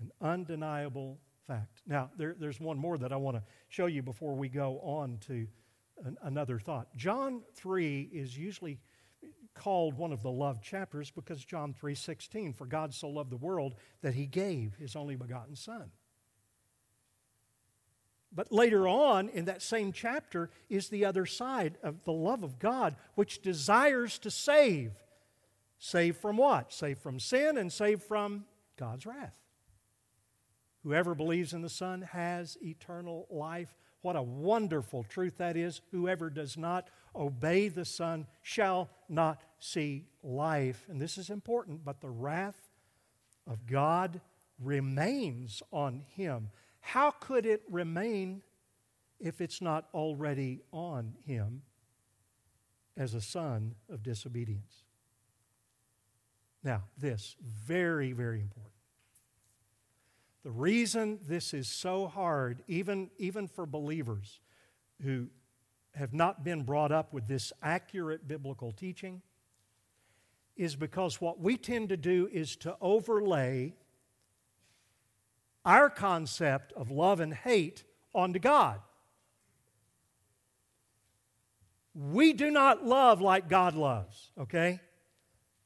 an 0.00 0.10
undeniable 0.20 1.18
fact. 1.46 1.82
Now, 1.86 2.10
there, 2.18 2.34
there's 2.38 2.60
one 2.60 2.78
more 2.78 2.98
that 2.98 3.12
I 3.12 3.16
want 3.16 3.36
to 3.36 3.42
show 3.68 3.86
you 3.86 4.02
before 4.02 4.34
we 4.34 4.48
go 4.48 4.80
on 4.80 5.18
to 5.28 5.46
an, 6.04 6.16
another 6.22 6.58
thought. 6.58 6.88
John 6.96 7.42
3 7.54 8.10
is 8.12 8.36
usually 8.36 8.80
called 9.54 9.94
one 9.94 10.12
of 10.12 10.22
the 10.22 10.30
love 10.30 10.60
chapters 10.60 11.10
because 11.10 11.44
John 11.44 11.72
3:16 11.72 12.54
for 12.54 12.66
God 12.66 12.92
so 12.92 13.08
loved 13.08 13.30
the 13.30 13.36
world 13.36 13.76
that 14.02 14.14
he 14.14 14.26
gave 14.26 14.74
his 14.74 14.96
only 14.96 15.14
begotten 15.14 15.54
son. 15.54 15.90
But 18.34 18.50
later 18.50 18.88
on 18.88 19.28
in 19.28 19.44
that 19.44 19.62
same 19.62 19.92
chapter 19.92 20.50
is 20.68 20.88
the 20.88 21.04
other 21.04 21.24
side 21.24 21.78
of 21.82 22.02
the 22.04 22.12
love 22.12 22.42
of 22.42 22.58
God 22.58 22.96
which 23.14 23.42
desires 23.42 24.18
to 24.18 24.30
save. 24.30 24.92
Save 25.78 26.16
from 26.16 26.36
what? 26.36 26.72
Save 26.72 26.98
from 26.98 27.20
sin 27.20 27.56
and 27.58 27.72
save 27.72 28.02
from 28.02 28.44
God's 28.76 29.06
wrath. 29.06 29.34
Whoever 30.82 31.14
believes 31.14 31.52
in 31.52 31.62
the 31.62 31.68
Son 31.68 32.02
has 32.02 32.58
eternal 32.62 33.26
life. 33.30 33.74
What 34.02 34.16
a 34.16 34.22
wonderful 34.22 35.04
truth 35.04 35.38
that 35.38 35.56
is. 35.56 35.80
Whoever 35.92 36.28
does 36.28 36.56
not 36.56 36.88
obey 37.14 37.68
the 37.68 37.84
Son 37.84 38.26
shall 38.42 38.90
not 39.08 39.42
see 39.58 40.06
life. 40.22 40.86
And 40.90 41.00
this 41.00 41.16
is 41.16 41.30
important, 41.30 41.84
but 41.84 42.00
the 42.00 42.10
wrath 42.10 42.70
of 43.46 43.66
God 43.66 44.20
remains 44.58 45.62
on 45.72 46.00
him. 46.16 46.50
How 46.86 47.10
could 47.10 47.46
it 47.46 47.62
remain 47.70 48.42
if 49.18 49.40
it's 49.40 49.62
not 49.62 49.88
already 49.94 50.60
on 50.70 51.14
him 51.26 51.62
as 52.94 53.14
a 53.14 53.22
son 53.22 53.74
of 53.90 54.02
disobedience? 54.02 54.84
Now, 56.62 56.84
this, 56.98 57.36
very, 57.42 58.12
very 58.12 58.42
important. 58.42 58.74
The 60.44 60.50
reason 60.50 61.20
this 61.26 61.54
is 61.54 61.68
so 61.68 62.06
hard, 62.06 62.62
even, 62.68 63.10
even 63.16 63.48
for 63.48 63.64
believers 63.64 64.40
who 65.02 65.28
have 65.94 66.12
not 66.12 66.44
been 66.44 66.64
brought 66.64 66.92
up 66.92 67.14
with 67.14 67.26
this 67.26 67.50
accurate 67.62 68.28
biblical 68.28 68.72
teaching, 68.72 69.22
is 70.54 70.76
because 70.76 71.18
what 71.18 71.40
we 71.40 71.56
tend 71.56 71.88
to 71.88 71.96
do 71.96 72.28
is 72.30 72.56
to 72.56 72.76
overlay 72.82 73.72
our 75.64 75.88
concept 75.88 76.72
of 76.74 76.90
love 76.90 77.20
and 77.20 77.32
hate 77.32 77.84
onto 78.14 78.38
God. 78.38 78.80
We 81.94 82.32
do 82.32 82.50
not 82.50 82.84
love 82.84 83.20
like 83.20 83.48
God 83.48 83.74
loves, 83.74 84.32
okay? 84.38 84.80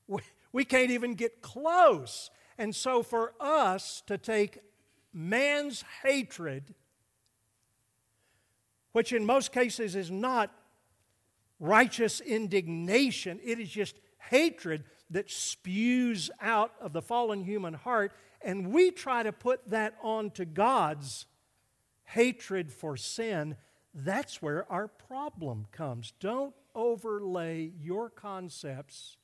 We, 0.07 0.21
we 0.53 0.65
can't 0.65 0.91
even 0.91 1.15
get 1.15 1.41
close. 1.41 2.31
And 2.59 2.75
so, 2.75 3.03
for 3.03 3.33
us 3.41 4.03
to 4.07 4.19
take 4.19 4.59
man's 5.13 5.85
hatred, 6.03 6.75
which 8.93 9.13
in 9.13 9.25
most 9.25 9.53
cases 9.53 9.97
is 9.97 10.11
not 10.11 10.53
righteous 11.61 12.21
indignation, 12.21 13.41
it 13.43 13.59
is 13.59 13.71
just 13.71 13.97
hatred 14.19 14.85
that 15.11 15.31
spews 15.31 16.31
out 16.41 16.73
of 16.81 16.93
the 16.93 17.01
fallen 17.01 17.43
human 17.43 17.75
heart, 17.75 18.13
and 18.41 18.73
we 18.73 18.91
try 18.91 19.23
to 19.23 19.33
put 19.33 19.69
that 19.71 19.97
onto 20.03 20.45
God's 20.45 21.27
hatred 22.05 22.73
for 22.73 22.97
sin, 22.97 23.57
that's 23.95 24.41
where 24.41 24.71
our 24.71 24.89
problem 24.89 25.67
comes. 25.73 26.13
Don't 26.21 26.55
overlay 26.75 27.73
your 27.81 28.09
concepts, 28.09 29.17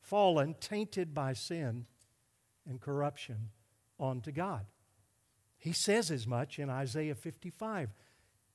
fallen, 0.00 0.54
tainted 0.60 1.14
by 1.14 1.32
sin 1.32 1.86
and 2.68 2.80
corruption, 2.80 3.50
onto 3.98 4.32
God. 4.32 4.66
He 5.58 5.72
says 5.72 6.10
as 6.10 6.26
much 6.26 6.58
in 6.58 6.70
Isaiah 6.70 7.14
55 7.14 7.90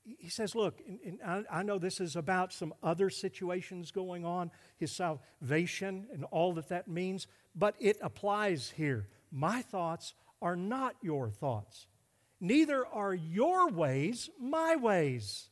he 0.04 0.30
says, 0.30 0.56
Look, 0.56 0.82
I 1.24 1.64
know 1.64 1.78
this 1.78 2.00
is 2.00 2.16
about 2.16 2.54
some 2.54 2.74
other 2.82 3.10
situations 3.10 3.92
going 3.92 4.26
on, 4.26 4.52
his 4.78 4.92
salvation 4.92 6.08
and 6.12 6.26
all 6.26 6.54
that 6.54 6.70
that 6.70 6.88
means, 6.88 7.28
but 7.56 7.76
it 7.80 7.98
applies 8.02 8.72
here. 8.72 9.08
My 9.32 9.62
thoughts 9.62 10.14
are 10.42 10.56
not 10.56 10.96
your 11.02 11.30
thoughts, 11.30 11.88
neither 12.40 12.86
are 12.86 13.14
your 13.14 13.70
ways 13.70 14.30
my 14.40 14.76
ways. 14.76 15.48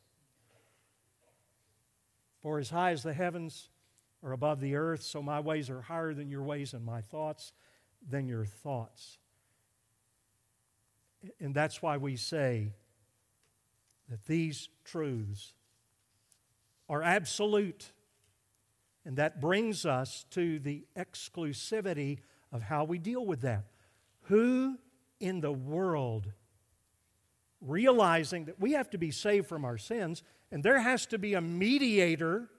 For 2.42 2.58
as 2.58 2.70
high 2.70 2.92
as 2.92 3.04
the 3.04 3.14
heavens 3.14 3.70
are 4.24 4.32
above 4.32 4.62
the 4.62 4.76
earth, 4.76 5.04
so 5.04 5.22
my 5.22 5.42
ways 5.42 5.70
are 5.70 5.82
higher 5.82 6.14
than 6.14 6.30
your 6.30 6.44
ways, 6.44 6.74
and 6.74 6.86
my 6.86 7.02
thoughts 7.02 7.52
than 8.08 8.28
your 8.28 8.46
thoughts. 8.46 9.18
And 11.40 11.54
that's 11.54 11.82
why 11.82 11.98
we 11.98 12.16
say, 12.16 12.76
that 14.10 14.26
these 14.26 14.70
truths 14.84 15.54
are 16.90 17.04
absolute. 17.04 17.92
And 19.06 19.18
that 19.18 19.40
brings 19.40 19.86
us 19.86 20.26
to 20.32 20.60
the 20.60 20.86
exclusivity 20.98 22.20
of 22.52 22.64
how 22.64 22.84
we 22.84 22.98
deal 22.98 23.26
with 23.26 23.42
that. 23.42 23.66
Who 24.24 24.78
in 25.20 25.42
the 25.42 25.52
world, 25.52 26.32
realizing 27.62 28.46
that 28.46 28.60
we 28.60 28.74
have 28.74 28.90
to 28.92 28.98
be 28.98 29.12
saved 29.12 29.48
from 29.48 29.66
our 29.66 29.78
sins, 29.78 30.24
and 30.52 30.64
there 30.64 30.80
has 30.80 31.06
to 31.08 31.18
be 31.18 31.34
a 31.34 31.42
mediator 31.42 32.50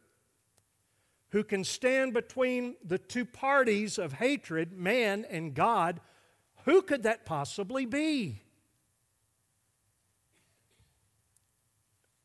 who 1.31 1.45
can 1.45 1.65
stand 1.65 2.13
between 2.13 2.77
the 2.85 2.99
two 2.99 3.25
parties 3.25 3.99
of 3.99 4.15
hatred, 4.15 4.73
man 4.73 5.25
and 5.31 5.55
God, 5.55 6.01
who 6.65 6.83
could 6.83 7.05
that 7.05 7.25
possibly 7.25 7.87
be? 7.87 8.43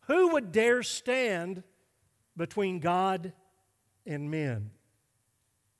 Who 0.07 0.33
would 0.33 0.51
dare 0.51 0.83
stand 0.83 1.63
between 2.37 2.79
God 2.79 3.33
and 4.05 4.29
men? 4.29 4.71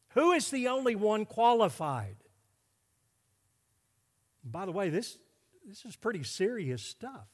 Who 0.10 0.32
is 0.32 0.50
the 0.50 0.68
only 0.68 0.96
one 0.96 1.26
qualified? 1.26 2.16
By 4.44 4.66
the 4.66 4.72
way, 4.72 4.90
this, 4.90 5.18
this 5.68 5.86
is 5.86 5.96
pretty 5.96 6.24
serious 6.24 6.82
stuff. 6.82 7.28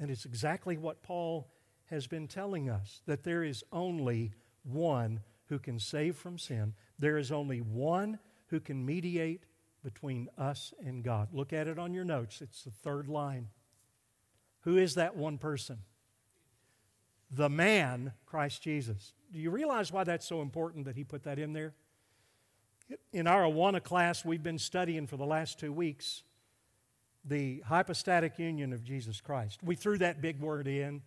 And 0.00 0.10
it's 0.10 0.24
exactly 0.24 0.76
what 0.76 1.02
Paul 1.02 1.50
has 1.90 2.06
been 2.06 2.26
telling 2.26 2.68
us 2.70 3.02
that 3.06 3.22
there 3.22 3.44
is 3.44 3.62
only 3.72 4.32
one 4.62 5.20
who 5.46 5.58
can 5.58 5.78
save 5.78 6.16
from 6.16 6.38
sin. 6.38 6.74
There 6.98 7.18
is 7.18 7.30
only 7.30 7.60
one 7.60 8.18
who 8.46 8.60
can 8.60 8.84
mediate 8.84 9.44
between 9.82 10.28
us 10.38 10.72
and 10.84 11.04
God. 11.04 11.28
Look 11.32 11.52
at 11.52 11.68
it 11.68 11.78
on 11.78 11.92
your 11.92 12.04
notes, 12.04 12.40
it's 12.40 12.64
the 12.64 12.70
third 12.70 13.08
line. 13.08 13.48
Who 14.64 14.76
is 14.76 14.94
that 14.94 15.16
one 15.16 15.38
person? 15.38 15.78
The 17.30 17.48
man, 17.48 18.12
Christ 18.26 18.62
Jesus. 18.62 19.12
Do 19.32 19.38
you 19.38 19.50
realize 19.50 19.92
why 19.92 20.04
that's 20.04 20.26
so 20.26 20.42
important 20.42 20.84
that 20.86 20.96
he 20.96 21.04
put 21.04 21.24
that 21.24 21.38
in 21.38 21.52
there? 21.52 21.74
In 23.12 23.26
our 23.26 23.42
Awana 23.42 23.82
class, 23.82 24.24
we've 24.24 24.42
been 24.42 24.58
studying 24.58 25.06
for 25.06 25.16
the 25.16 25.24
last 25.24 25.58
two 25.58 25.72
weeks 25.72 26.22
the 27.24 27.62
hypostatic 27.66 28.38
union 28.38 28.72
of 28.72 28.84
Jesus 28.84 29.20
Christ. 29.20 29.62
We 29.62 29.74
threw 29.74 29.98
that 29.98 30.20
big 30.20 30.40
word 30.40 30.68
in 30.68 31.02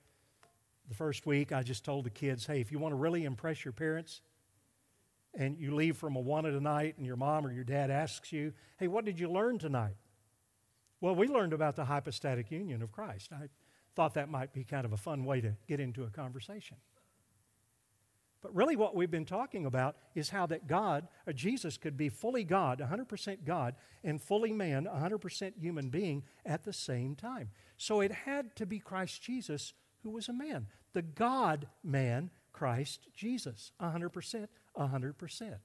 the 0.87 0.95
first 0.95 1.25
week. 1.25 1.51
I 1.51 1.63
just 1.63 1.85
told 1.85 2.05
the 2.05 2.09
kids, 2.09 2.45
hey, 2.45 2.59
if 2.59 2.71
you 2.71 2.79
want 2.79 2.93
to 2.93 2.97
really 2.97 3.23
impress 3.23 3.63
your 3.63 3.71
parents, 3.71 4.21
and 5.35 5.57
you 5.59 5.75
leave 5.75 5.97
from 5.97 6.15
Awana 6.15 6.51
tonight, 6.51 6.95
and 6.97 7.05
your 7.05 7.15
mom 7.15 7.45
or 7.45 7.51
your 7.51 7.63
dad 7.63 7.91
asks 7.91 8.31
you, 8.31 8.53
hey, 8.77 8.87
what 8.87 9.05
did 9.05 9.19
you 9.19 9.29
learn 9.29 9.59
tonight? 9.59 9.95
Well, 10.99 11.15
we 11.15 11.27
learned 11.27 11.53
about 11.53 11.75
the 11.75 11.85
hypostatic 11.85 12.51
union 12.51 12.81
of 12.81 12.91
Christ. 12.91 13.31
I 13.31 13.49
thought 13.95 14.15
that 14.15 14.29
might 14.29 14.53
be 14.53 14.63
kind 14.63 14.85
of 14.85 14.93
a 14.93 14.97
fun 14.97 15.25
way 15.25 15.41
to 15.41 15.53
get 15.67 15.79
into 15.79 16.03
a 16.03 16.09
conversation. 16.09 16.77
But 18.41 18.55
really, 18.55 18.75
what 18.75 18.95
we've 18.95 19.09
been 19.09 19.25
talking 19.25 19.65
about 19.65 19.95
is 20.13 20.29
how 20.29 20.45
that 20.47 20.67
God, 20.67 21.07
or 21.25 21.33
Jesus, 21.33 21.77
could 21.77 21.97
be 21.97 22.09
fully 22.09 22.43
God, 22.43 22.79
100% 22.79 23.43
God, 23.43 23.75
and 24.03 24.21
fully 24.21 24.53
man, 24.53 24.85
100% 24.85 25.53
human 25.59 25.89
being 25.89 26.23
at 26.45 26.63
the 26.63 26.73
same 26.73 27.15
time. 27.15 27.49
So 27.77 28.01
it 28.01 28.11
had 28.11 28.55
to 28.57 28.65
be 28.65 28.79
Christ 28.79 29.21
Jesus 29.21 29.73
who 30.03 30.11
was 30.11 30.29
a 30.29 30.33
man, 30.33 30.67
the 30.93 31.01
God 31.01 31.67
man, 31.83 32.29
Christ 32.53 33.09
Jesus, 33.13 33.71
100%, 33.81 34.47
100%. 34.77 35.55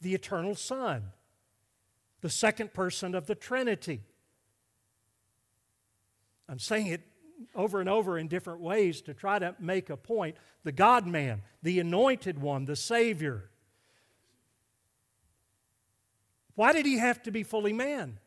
The 0.00 0.14
eternal 0.14 0.54
Son, 0.54 1.12
the 2.22 2.30
second 2.30 2.72
person 2.72 3.14
of 3.14 3.26
the 3.26 3.34
Trinity. 3.34 4.00
I'm 6.48 6.58
saying 6.58 6.86
it 6.86 7.02
over 7.54 7.80
and 7.80 7.88
over 7.88 8.16
in 8.16 8.28
different 8.28 8.60
ways 8.60 9.02
to 9.02 9.14
try 9.14 9.38
to 9.38 9.54
make 9.58 9.90
a 9.90 9.96
point. 9.96 10.36
The 10.64 10.72
God 10.72 11.06
man, 11.06 11.42
the 11.62 11.80
anointed 11.80 12.40
one, 12.40 12.64
the 12.64 12.76
Savior. 12.76 13.50
Why 16.54 16.72
did 16.72 16.86
he 16.86 16.98
have 16.98 17.22
to 17.24 17.30
be 17.30 17.42
fully 17.42 17.72
man? 17.72 18.18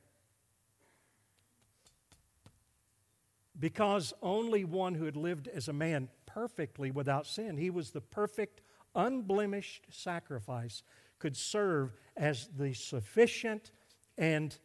Because 3.58 4.14
only 4.22 4.66
one 4.66 4.96
who 4.96 5.06
had 5.06 5.16
lived 5.16 5.48
as 5.48 5.70
a 5.70 5.74
man 5.74 6.10
perfectly 6.26 6.92
without 6.92 7.26
sin, 7.26 7.56
he 7.56 7.70
was 7.70 7.92
the 7.92 8.02
perfect, 8.02 8.60
unblemished 8.94 9.86
sacrifice, 9.90 10.84
could 11.20 11.38
serve 11.38 11.94
as 12.18 12.50
the 12.58 12.74
sufficient 12.74 13.72
and 14.18 14.58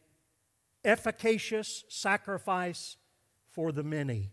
efficacious 0.83 1.83
sacrifice 1.87 2.97
for 3.51 3.71
the 3.71 3.83
many. 3.83 4.31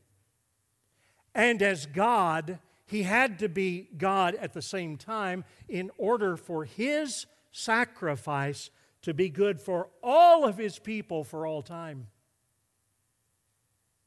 And 1.34 1.62
as 1.62 1.86
God, 1.86 2.58
he 2.86 3.02
had 3.02 3.38
to 3.40 3.48
be 3.48 3.88
God 3.96 4.34
at 4.36 4.54
the 4.54 4.62
same 4.62 4.96
time 4.96 5.44
in 5.68 5.90
order 5.98 6.36
for 6.36 6.64
his 6.64 7.26
sacrifice 7.52 8.70
to 9.02 9.14
be 9.14 9.28
good 9.28 9.60
for 9.60 9.88
all 10.02 10.44
of 10.44 10.56
his 10.56 10.78
people 10.78 11.24
for 11.24 11.46
all 11.46 11.62
time. 11.62 12.08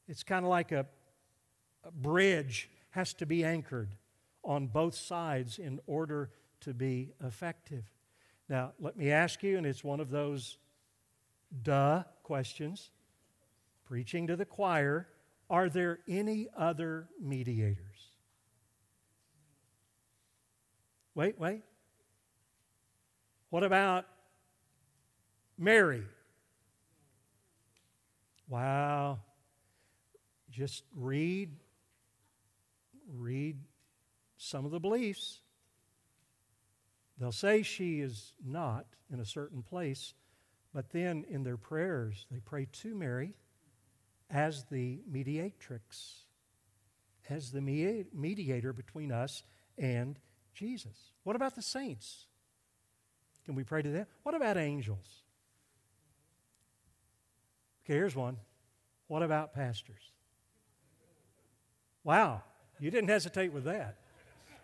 It's 0.08 0.22
kind 0.22 0.44
of 0.44 0.50
like 0.50 0.72
a, 0.72 0.86
a, 1.84 1.90
bridge 1.90 2.68
has 2.90 3.14
to 3.14 3.26
be 3.26 3.44
anchored 3.44 3.94
on 4.44 4.66
both 4.66 4.94
sides 4.94 5.58
in 5.58 5.80
order 5.86 6.30
to 6.60 6.74
be 6.74 7.12
effective. 7.24 7.84
Now, 8.48 8.72
let 8.78 8.96
me 8.96 9.10
ask 9.10 9.42
you, 9.42 9.56
and 9.56 9.66
it's 9.66 9.84
one 9.84 10.00
of 10.00 10.10
those 10.10 10.58
duh 11.62 12.04
questions, 12.22 12.90
preaching 13.84 14.26
to 14.26 14.36
the 14.36 14.44
choir, 14.44 15.08
are 15.50 15.68
there 15.68 15.98
any 16.08 16.48
other 16.56 17.08
mediators? 17.20 17.76
Wait, 21.14 21.38
wait. 21.38 21.62
What 23.50 23.62
about 23.64 24.06
Mary? 25.58 26.04
Wow. 28.48 29.20
Just 30.50 30.84
read 30.94 31.50
read 33.14 33.58
some 34.36 34.64
of 34.64 34.70
the 34.70 34.80
beliefs. 34.80 35.40
They'll 37.18 37.30
say 37.30 37.62
she 37.62 38.00
is 38.00 38.32
not 38.44 38.86
in 39.12 39.20
a 39.20 39.24
certain 39.24 39.62
place, 39.62 40.14
but 40.74 40.90
then 40.90 41.24
in 41.28 41.42
their 41.42 41.56
prayers, 41.56 42.26
they 42.30 42.40
pray 42.40 42.66
to 42.72 42.94
Mary 42.94 43.34
as 44.30 44.64
the 44.70 45.00
mediatrix, 45.10 46.24
as 47.28 47.52
the 47.52 47.60
mediator 47.60 48.72
between 48.72 49.12
us 49.12 49.42
and 49.76 50.18
Jesus. 50.54 51.12
What 51.24 51.36
about 51.36 51.54
the 51.54 51.62
saints? 51.62 52.26
Can 53.44 53.54
we 53.54 53.64
pray 53.64 53.82
to 53.82 53.90
them? 53.90 54.06
What 54.22 54.34
about 54.34 54.56
angels? 54.56 55.22
Okay, 57.84 57.94
here's 57.94 58.16
one. 58.16 58.36
What 59.08 59.22
about 59.22 59.52
pastors? 59.54 60.12
Wow, 62.04 62.42
you 62.80 62.90
didn't 62.90 63.10
hesitate 63.10 63.52
with 63.52 63.64
that. 63.64 63.96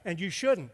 And 0.05 0.19
you 0.19 0.31
shouldn't. 0.31 0.71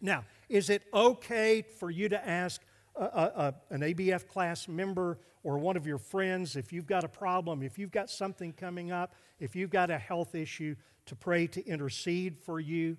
Now, 0.00 0.24
is 0.48 0.70
it 0.70 0.82
okay 0.94 1.62
for 1.62 1.90
you 1.90 2.08
to 2.10 2.28
ask 2.28 2.60
a, 2.98 3.04
a, 3.04 3.54
an 3.70 3.80
ABF 3.80 4.26
class 4.26 4.68
member 4.68 5.18
or 5.42 5.58
one 5.58 5.76
of 5.76 5.86
your 5.86 5.98
friends 5.98 6.56
if 6.56 6.72
you've 6.72 6.86
got 6.86 7.04
a 7.04 7.08
problem, 7.08 7.62
if 7.62 7.78
you've 7.78 7.90
got 7.90 8.10
something 8.10 8.52
coming 8.52 8.90
up, 8.90 9.14
if 9.38 9.54
you've 9.54 9.70
got 9.70 9.90
a 9.90 9.98
health 9.98 10.34
issue, 10.34 10.74
to 11.06 11.16
pray 11.16 11.46
to 11.46 11.66
intercede 11.66 12.38
for 12.38 12.60
you? 12.60 12.96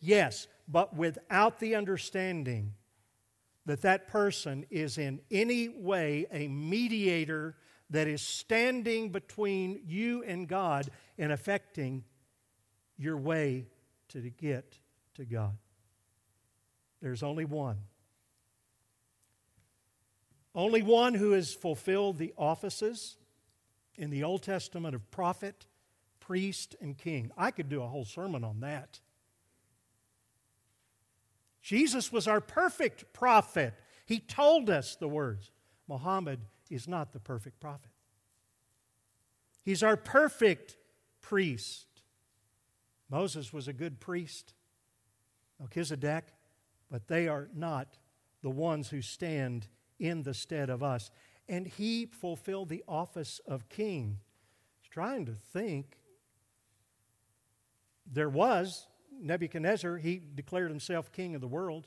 Yes, 0.00 0.46
but 0.66 0.96
without 0.96 1.60
the 1.60 1.74
understanding 1.74 2.74
that 3.66 3.82
that 3.82 4.08
person 4.08 4.64
is 4.70 4.98
in 4.98 5.20
any 5.30 5.68
way 5.68 6.26
a 6.32 6.48
mediator 6.48 7.54
that 7.90 8.08
is 8.08 8.22
standing 8.22 9.10
between 9.10 9.82
you 9.84 10.24
and 10.24 10.48
God 10.48 10.90
and 11.18 11.30
affecting 11.30 12.04
your 12.96 13.16
way 13.16 13.66
to 14.08 14.20
get 14.30 14.78
to 15.14 15.24
God. 15.24 15.56
There's 17.00 17.22
only 17.22 17.44
one. 17.44 17.78
Only 20.54 20.82
one 20.82 21.14
who 21.14 21.32
has 21.32 21.54
fulfilled 21.54 22.18
the 22.18 22.34
offices 22.36 23.16
in 23.96 24.10
the 24.10 24.22
Old 24.22 24.42
Testament 24.42 24.94
of 24.94 25.10
prophet, 25.10 25.66
priest, 26.20 26.76
and 26.80 26.96
king. 26.96 27.30
I 27.36 27.50
could 27.50 27.68
do 27.68 27.82
a 27.82 27.88
whole 27.88 28.04
sermon 28.04 28.44
on 28.44 28.60
that. 28.60 29.00
Jesus 31.62 32.12
was 32.12 32.26
our 32.26 32.40
perfect 32.40 33.12
prophet. 33.12 33.74
He 34.06 34.18
told 34.18 34.68
us 34.68 34.96
the 34.96 35.08
words. 35.08 35.50
Muhammad 35.88 36.40
is 36.68 36.88
not 36.88 37.12
the 37.12 37.20
perfect 37.20 37.60
prophet. 37.60 37.90
He's 39.62 39.82
our 39.82 39.96
perfect 39.96 40.76
priest. 41.20 41.86
Moses 43.08 43.52
was 43.52 43.68
a 43.68 43.72
good 43.72 44.00
priest, 44.00 44.54
Melchizedek, 45.60 46.24
but 46.90 47.08
they 47.08 47.28
are 47.28 47.48
not 47.54 47.98
the 48.42 48.50
ones 48.50 48.88
who 48.88 49.02
stand 49.02 49.68
in 50.02 50.24
the 50.24 50.34
stead 50.34 50.68
of 50.68 50.82
us. 50.82 51.10
And 51.48 51.66
he 51.66 52.06
fulfilled 52.06 52.68
the 52.68 52.82
office 52.88 53.40
of 53.46 53.68
king. 53.68 54.18
He's 54.80 54.90
trying 54.90 55.26
to 55.26 55.32
think. 55.32 55.96
There 58.04 58.28
was 58.28 58.88
Nebuchadnezzar, 59.20 59.98
he 59.98 60.20
declared 60.34 60.70
himself 60.70 61.12
king 61.12 61.36
of 61.36 61.40
the 61.40 61.46
world, 61.46 61.86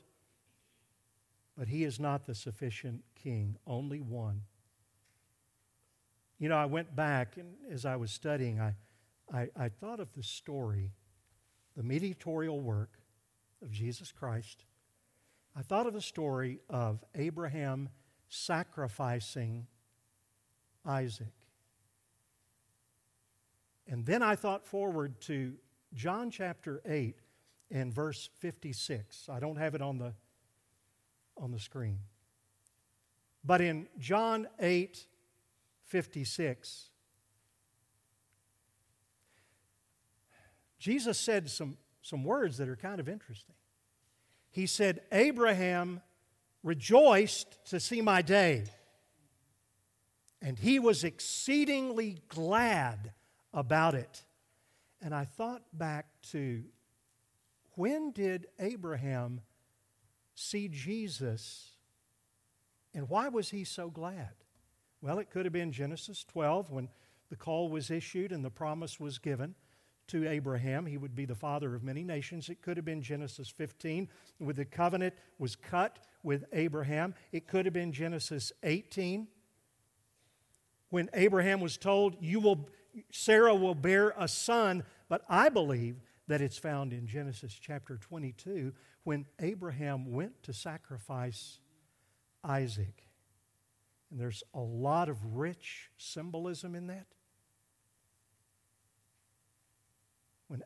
but 1.58 1.68
he 1.68 1.84
is 1.84 2.00
not 2.00 2.24
the 2.24 2.34
sufficient 2.34 3.04
king, 3.14 3.58
only 3.66 4.00
one. 4.00 4.42
You 6.38 6.48
know, 6.48 6.56
I 6.56 6.66
went 6.66 6.96
back 6.96 7.36
and 7.36 7.54
as 7.70 7.84
I 7.84 7.96
was 7.96 8.10
studying, 8.10 8.60
I, 8.60 8.74
I, 9.32 9.48
I 9.54 9.68
thought 9.68 10.00
of 10.00 10.12
the 10.14 10.22
story, 10.22 10.92
the 11.76 11.82
mediatorial 11.82 12.60
work 12.60 12.98
of 13.62 13.70
Jesus 13.70 14.10
Christ. 14.10 14.64
I 15.54 15.60
thought 15.60 15.86
of 15.86 15.92
the 15.92 16.00
story 16.00 16.60
of 16.70 17.04
Abraham 17.14 17.90
sacrificing 18.28 19.66
Isaac. 20.84 21.32
And 23.88 24.04
then 24.04 24.22
I 24.22 24.34
thought 24.34 24.66
forward 24.66 25.20
to 25.22 25.54
John 25.94 26.30
chapter 26.30 26.82
8 26.84 27.16
and 27.70 27.92
verse 27.92 28.28
56. 28.38 29.28
I 29.28 29.38
don't 29.38 29.56
have 29.56 29.74
it 29.74 29.82
on 29.82 29.98
the, 29.98 30.12
on 31.36 31.52
the 31.52 31.58
screen. 31.58 31.98
But 33.44 33.60
in 33.60 33.86
John 33.98 34.48
8 34.58 35.06
56, 35.84 36.90
Jesus 40.80 41.16
said 41.16 41.48
some, 41.48 41.76
some 42.02 42.24
words 42.24 42.58
that 42.58 42.68
are 42.68 42.76
kind 42.76 42.98
of 42.98 43.08
interesting. 43.08 43.54
He 44.50 44.66
said, 44.66 45.02
Abraham 45.12 46.00
rejoiced 46.66 47.64
to 47.64 47.78
see 47.78 48.00
my 48.00 48.20
day, 48.20 48.64
and 50.42 50.58
he 50.58 50.80
was 50.80 51.04
exceedingly 51.04 52.18
glad 52.28 53.12
about 53.54 53.94
it. 53.94 54.24
And 55.00 55.14
I 55.14 55.24
thought 55.24 55.62
back 55.72 56.06
to 56.32 56.64
when 57.76 58.10
did 58.10 58.48
Abraham 58.58 59.42
see 60.34 60.66
Jesus, 60.66 61.70
and 62.92 63.08
why 63.08 63.28
was 63.28 63.50
he 63.50 63.62
so 63.62 63.88
glad? 63.88 64.34
Well, 65.00 65.20
it 65.20 65.30
could 65.30 65.46
have 65.46 65.52
been 65.52 65.70
Genesis 65.70 66.24
12 66.24 66.72
when 66.72 66.88
the 67.30 67.36
call 67.36 67.68
was 67.68 67.92
issued 67.92 68.32
and 68.32 68.44
the 68.44 68.50
promise 68.50 68.98
was 68.98 69.18
given 69.18 69.54
to 70.08 70.28
Abraham. 70.28 70.86
He 70.86 70.98
would 70.98 71.14
be 71.14 71.26
the 71.26 71.34
father 71.34 71.74
of 71.76 71.84
many 71.84 72.02
nations. 72.02 72.48
It 72.48 72.62
could 72.62 72.76
have 72.76 72.84
been 72.84 73.02
Genesis 73.02 73.48
15 73.48 74.08
when 74.38 74.56
the 74.56 74.64
covenant 74.64 75.14
was 75.38 75.54
cut 75.54 75.98
with 76.26 76.44
Abraham. 76.52 77.14
It 77.30 77.46
could 77.46 77.64
have 77.66 77.72
been 77.72 77.92
Genesis 77.92 78.52
18 78.64 79.28
when 80.90 81.08
Abraham 81.14 81.60
was 81.60 81.78
told, 81.78 82.20
"You 82.20 82.40
will 82.40 82.68
Sarah 83.12 83.54
will 83.54 83.76
bear 83.76 84.12
a 84.18 84.26
son." 84.26 84.84
But 85.08 85.24
I 85.28 85.48
believe 85.48 86.02
that 86.26 86.40
it's 86.40 86.58
found 86.58 86.92
in 86.92 87.06
Genesis 87.06 87.54
chapter 87.54 87.96
22 87.96 88.74
when 89.04 89.26
Abraham 89.38 90.10
went 90.10 90.42
to 90.42 90.52
sacrifice 90.52 91.60
Isaac. 92.42 93.08
And 94.10 94.18
there's 94.18 94.42
a 94.52 94.60
lot 94.60 95.08
of 95.08 95.36
rich 95.36 95.92
symbolism 95.96 96.74
in 96.74 96.88
that. 96.88 97.06
When 100.48 100.64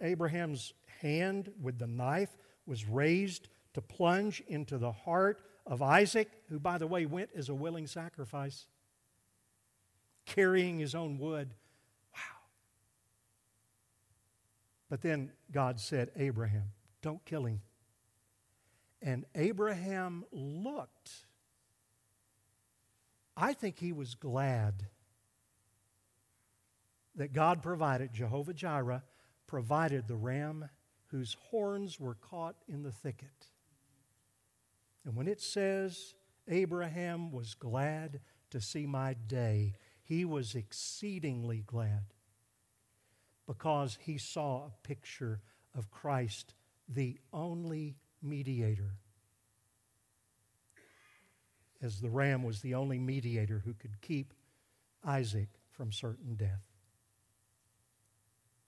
Abraham's 0.00 0.72
hand 1.00 1.52
with 1.60 1.78
the 1.78 1.86
knife 1.86 2.38
was 2.64 2.86
raised 2.86 3.50
to 3.74 3.80
plunge 3.80 4.42
into 4.46 4.78
the 4.78 4.92
heart 4.92 5.42
of 5.66 5.82
Isaac, 5.82 6.28
who, 6.48 6.58
by 6.58 6.78
the 6.78 6.86
way, 6.86 7.06
went 7.06 7.30
as 7.34 7.48
a 7.48 7.54
willing 7.54 7.86
sacrifice, 7.86 8.66
carrying 10.26 10.78
his 10.78 10.94
own 10.94 11.18
wood. 11.18 11.54
Wow. 12.14 12.40
But 14.88 15.02
then 15.02 15.32
God 15.50 15.80
said, 15.80 16.10
Abraham, 16.16 16.72
don't 17.00 17.24
kill 17.24 17.44
him. 17.44 17.62
And 19.00 19.24
Abraham 19.34 20.24
looked 20.30 21.24
I 23.36 23.54
think 23.54 23.78
he 23.78 23.92
was 23.92 24.14
glad 24.14 24.86
that 27.14 27.32
God 27.32 27.62
provided, 27.62 28.12
Jehovah 28.12 28.54
Jireh 28.54 29.02
provided 29.46 30.06
the 30.06 30.16
ram 30.16 30.68
whose 31.06 31.36
horns 31.50 31.98
were 31.98 32.14
caught 32.14 32.56
in 32.68 32.82
the 32.82 32.92
thicket. 32.92 33.48
And 35.04 35.16
when 35.16 35.28
it 35.28 35.40
says 35.40 36.14
Abraham 36.48 37.32
was 37.32 37.54
glad 37.54 38.20
to 38.50 38.60
see 38.60 38.86
my 38.86 39.14
day, 39.14 39.74
he 40.04 40.24
was 40.24 40.54
exceedingly 40.54 41.62
glad 41.66 42.14
because 43.46 43.98
he 44.00 44.18
saw 44.18 44.66
a 44.66 44.86
picture 44.86 45.40
of 45.74 45.90
Christ, 45.90 46.54
the 46.88 47.18
only 47.32 47.96
mediator 48.22 48.94
as 51.82 52.00
the 52.00 52.10
ram 52.10 52.44
was 52.44 52.60
the 52.60 52.74
only 52.74 52.98
mediator 52.98 53.60
who 53.64 53.74
could 53.74 54.00
keep 54.00 54.32
Isaac 55.04 55.48
from 55.72 55.90
certain 55.90 56.36
death. 56.36 56.68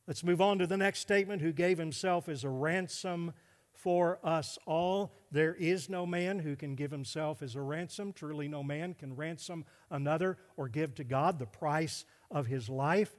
Let's 0.07 0.25
move 0.25 0.41
on 0.41 0.59
to 0.59 0.67
the 0.67 0.77
next 0.77 0.99
statement 0.99 1.41
who 1.41 1.53
gave 1.53 1.79
himself 1.79 2.29
as 2.29 2.45
a 2.45 2.51
ransom 2.51 3.33
for 3.75 4.19
us 4.23 4.59
all. 4.67 5.15
There 5.31 5.55
is 5.55 5.89
no 5.89 6.07
man 6.07 6.39
who 6.39 6.57
can 6.57 6.75
give 6.75 6.91
himself 6.91 7.43
as 7.43 7.55
a 7.55 7.61
ransom. 7.61 8.13
Truly, 8.13 8.49
no 8.49 8.63
man 8.63 8.95
can 8.95 9.17
ransom 9.17 9.65
another 9.91 10.39
or 10.57 10.69
give 10.69 10.95
to 10.97 11.05
God 11.05 11.39
the 11.39 11.47
price 11.47 12.05
of 12.31 12.47
his 12.47 12.69
life. 12.69 13.15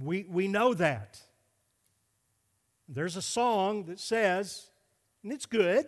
We, 0.00 0.26
we 0.28 0.48
know 0.48 0.74
that. 0.74 1.20
There's 2.88 3.16
a 3.16 3.22
song 3.22 3.84
that 3.86 4.00
says, 4.00 4.70
and 5.22 5.32
it's 5.32 5.46
good, 5.46 5.86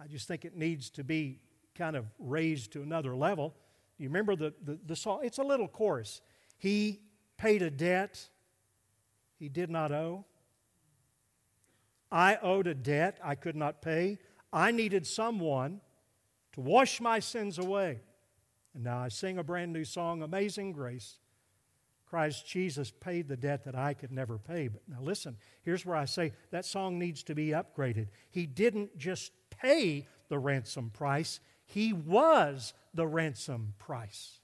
I 0.00 0.06
just 0.06 0.26
think 0.28 0.44
it 0.44 0.56
needs 0.56 0.90
to 0.90 1.04
be 1.04 1.40
kind 1.74 1.96
of 1.96 2.06
raised 2.18 2.72
to 2.72 2.82
another 2.82 3.14
level. 3.14 3.54
You 3.98 4.08
remember 4.08 4.36
the, 4.36 4.54
the, 4.64 4.78
the 4.86 4.96
song? 4.96 5.20
It's 5.22 5.38
a 5.38 5.42
little 5.42 5.68
chorus. 5.68 6.20
He 6.56 7.00
paid 7.36 7.62
a 7.62 7.70
debt 7.70 8.28
he 9.38 9.48
did 9.48 9.70
not 9.70 9.92
owe. 9.92 10.24
I 12.10 12.36
owed 12.36 12.66
a 12.66 12.74
debt 12.74 13.18
I 13.22 13.34
could 13.34 13.56
not 13.56 13.82
pay. 13.82 14.18
I 14.52 14.70
needed 14.70 15.06
someone 15.06 15.80
to 16.52 16.60
wash 16.60 17.00
my 17.00 17.18
sins 17.20 17.58
away. 17.58 18.00
And 18.74 18.84
now 18.84 18.98
I 18.98 19.08
sing 19.08 19.38
a 19.38 19.42
brand 19.42 19.72
new 19.72 19.84
song, 19.84 20.22
Amazing 20.22 20.72
Grace. 20.72 21.18
Christ 22.08 22.46
Jesus 22.46 22.90
paid 22.90 23.28
the 23.28 23.36
debt 23.36 23.64
that 23.64 23.74
I 23.74 23.92
could 23.92 24.10
never 24.10 24.38
pay. 24.38 24.68
But 24.68 24.82
now 24.88 25.02
listen, 25.02 25.36
here's 25.62 25.84
where 25.84 25.96
I 25.96 26.06
say 26.06 26.32
that 26.50 26.64
song 26.64 26.98
needs 26.98 27.22
to 27.24 27.34
be 27.34 27.48
upgraded. 27.48 28.08
He 28.30 28.46
didn't 28.46 28.96
just 28.96 29.32
pay 29.50 30.06
the 30.28 30.38
ransom 30.38 30.90
price, 30.90 31.40
He 31.66 31.92
was 31.92 32.72
the 32.94 33.06
ransom 33.06 33.74
price. 33.78 34.37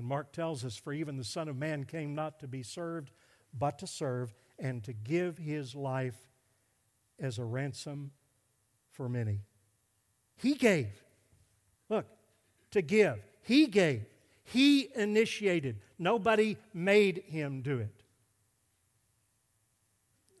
And 0.00 0.08
Mark 0.08 0.32
tells 0.32 0.64
us, 0.64 0.78
For 0.78 0.94
even 0.94 1.18
the 1.18 1.24
Son 1.24 1.46
of 1.46 1.58
Man 1.58 1.84
came 1.84 2.14
not 2.14 2.40
to 2.40 2.48
be 2.48 2.62
served, 2.62 3.10
but 3.52 3.78
to 3.80 3.86
serve, 3.86 4.32
and 4.58 4.82
to 4.84 4.94
give 4.94 5.36
his 5.36 5.74
life 5.74 6.16
as 7.18 7.38
a 7.38 7.44
ransom 7.44 8.10
for 8.92 9.10
many. 9.10 9.40
He 10.36 10.54
gave. 10.54 10.88
Look, 11.90 12.06
to 12.70 12.80
give. 12.80 13.18
He 13.42 13.66
gave. 13.66 14.06
He 14.42 14.88
initiated. 14.94 15.82
Nobody 15.98 16.56
made 16.72 17.22
him 17.26 17.60
do 17.60 17.76
it. 17.76 18.02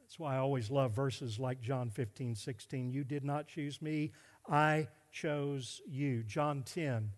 That's 0.00 0.18
why 0.18 0.36
I 0.36 0.38
always 0.38 0.70
love 0.70 0.92
verses 0.92 1.38
like 1.38 1.60
John 1.60 1.90
15, 1.90 2.34
16. 2.34 2.90
You 2.90 3.04
did 3.04 3.24
not 3.26 3.46
choose 3.46 3.82
me, 3.82 4.12
I 4.48 4.88
chose 5.12 5.82
you. 5.86 6.22
John 6.22 6.62
10. 6.62 7.10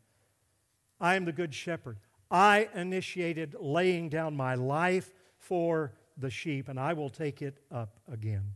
I 1.01 1.15
am 1.15 1.25
the 1.25 1.31
good 1.31 1.55
shepherd. 1.55 1.99
I 2.33 2.71
initiated 2.75 3.55
laying 3.61 4.09
down 4.09 4.35
my 4.35 4.55
life 4.55 5.13
for 5.37 5.93
the 6.17 6.31
sheep, 6.31 6.69
and 6.69 6.81
I 6.81 6.95
will 6.95 7.11
take 7.11 7.43
it 7.43 7.59
up 7.71 8.01
again. 8.11 8.55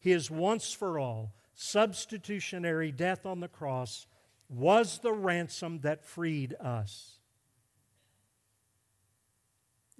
His 0.00 0.30
once 0.30 0.72
for 0.72 0.98
all 0.98 1.34
substitutionary 1.54 2.90
death 2.90 3.26
on 3.26 3.40
the 3.40 3.48
cross 3.48 4.06
was 4.48 5.00
the 5.00 5.12
ransom 5.12 5.80
that 5.80 6.04
freed 6.04 6.54
us. 6.58 7.18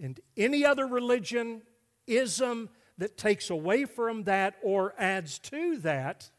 And 0.01 0.19
any 0.37 0.65
other 0.65 0.87
religion, 0.87 1.63
ism 2.07 2.71
that 2.97 3.19
takes 3.19 3.51
away 3.51 3.85
from 3.85 4.25
that 4.25 4.55
or 4.63 4.95
adds 4.97 5.39
to 5.41 5.77
that 5.79 6.31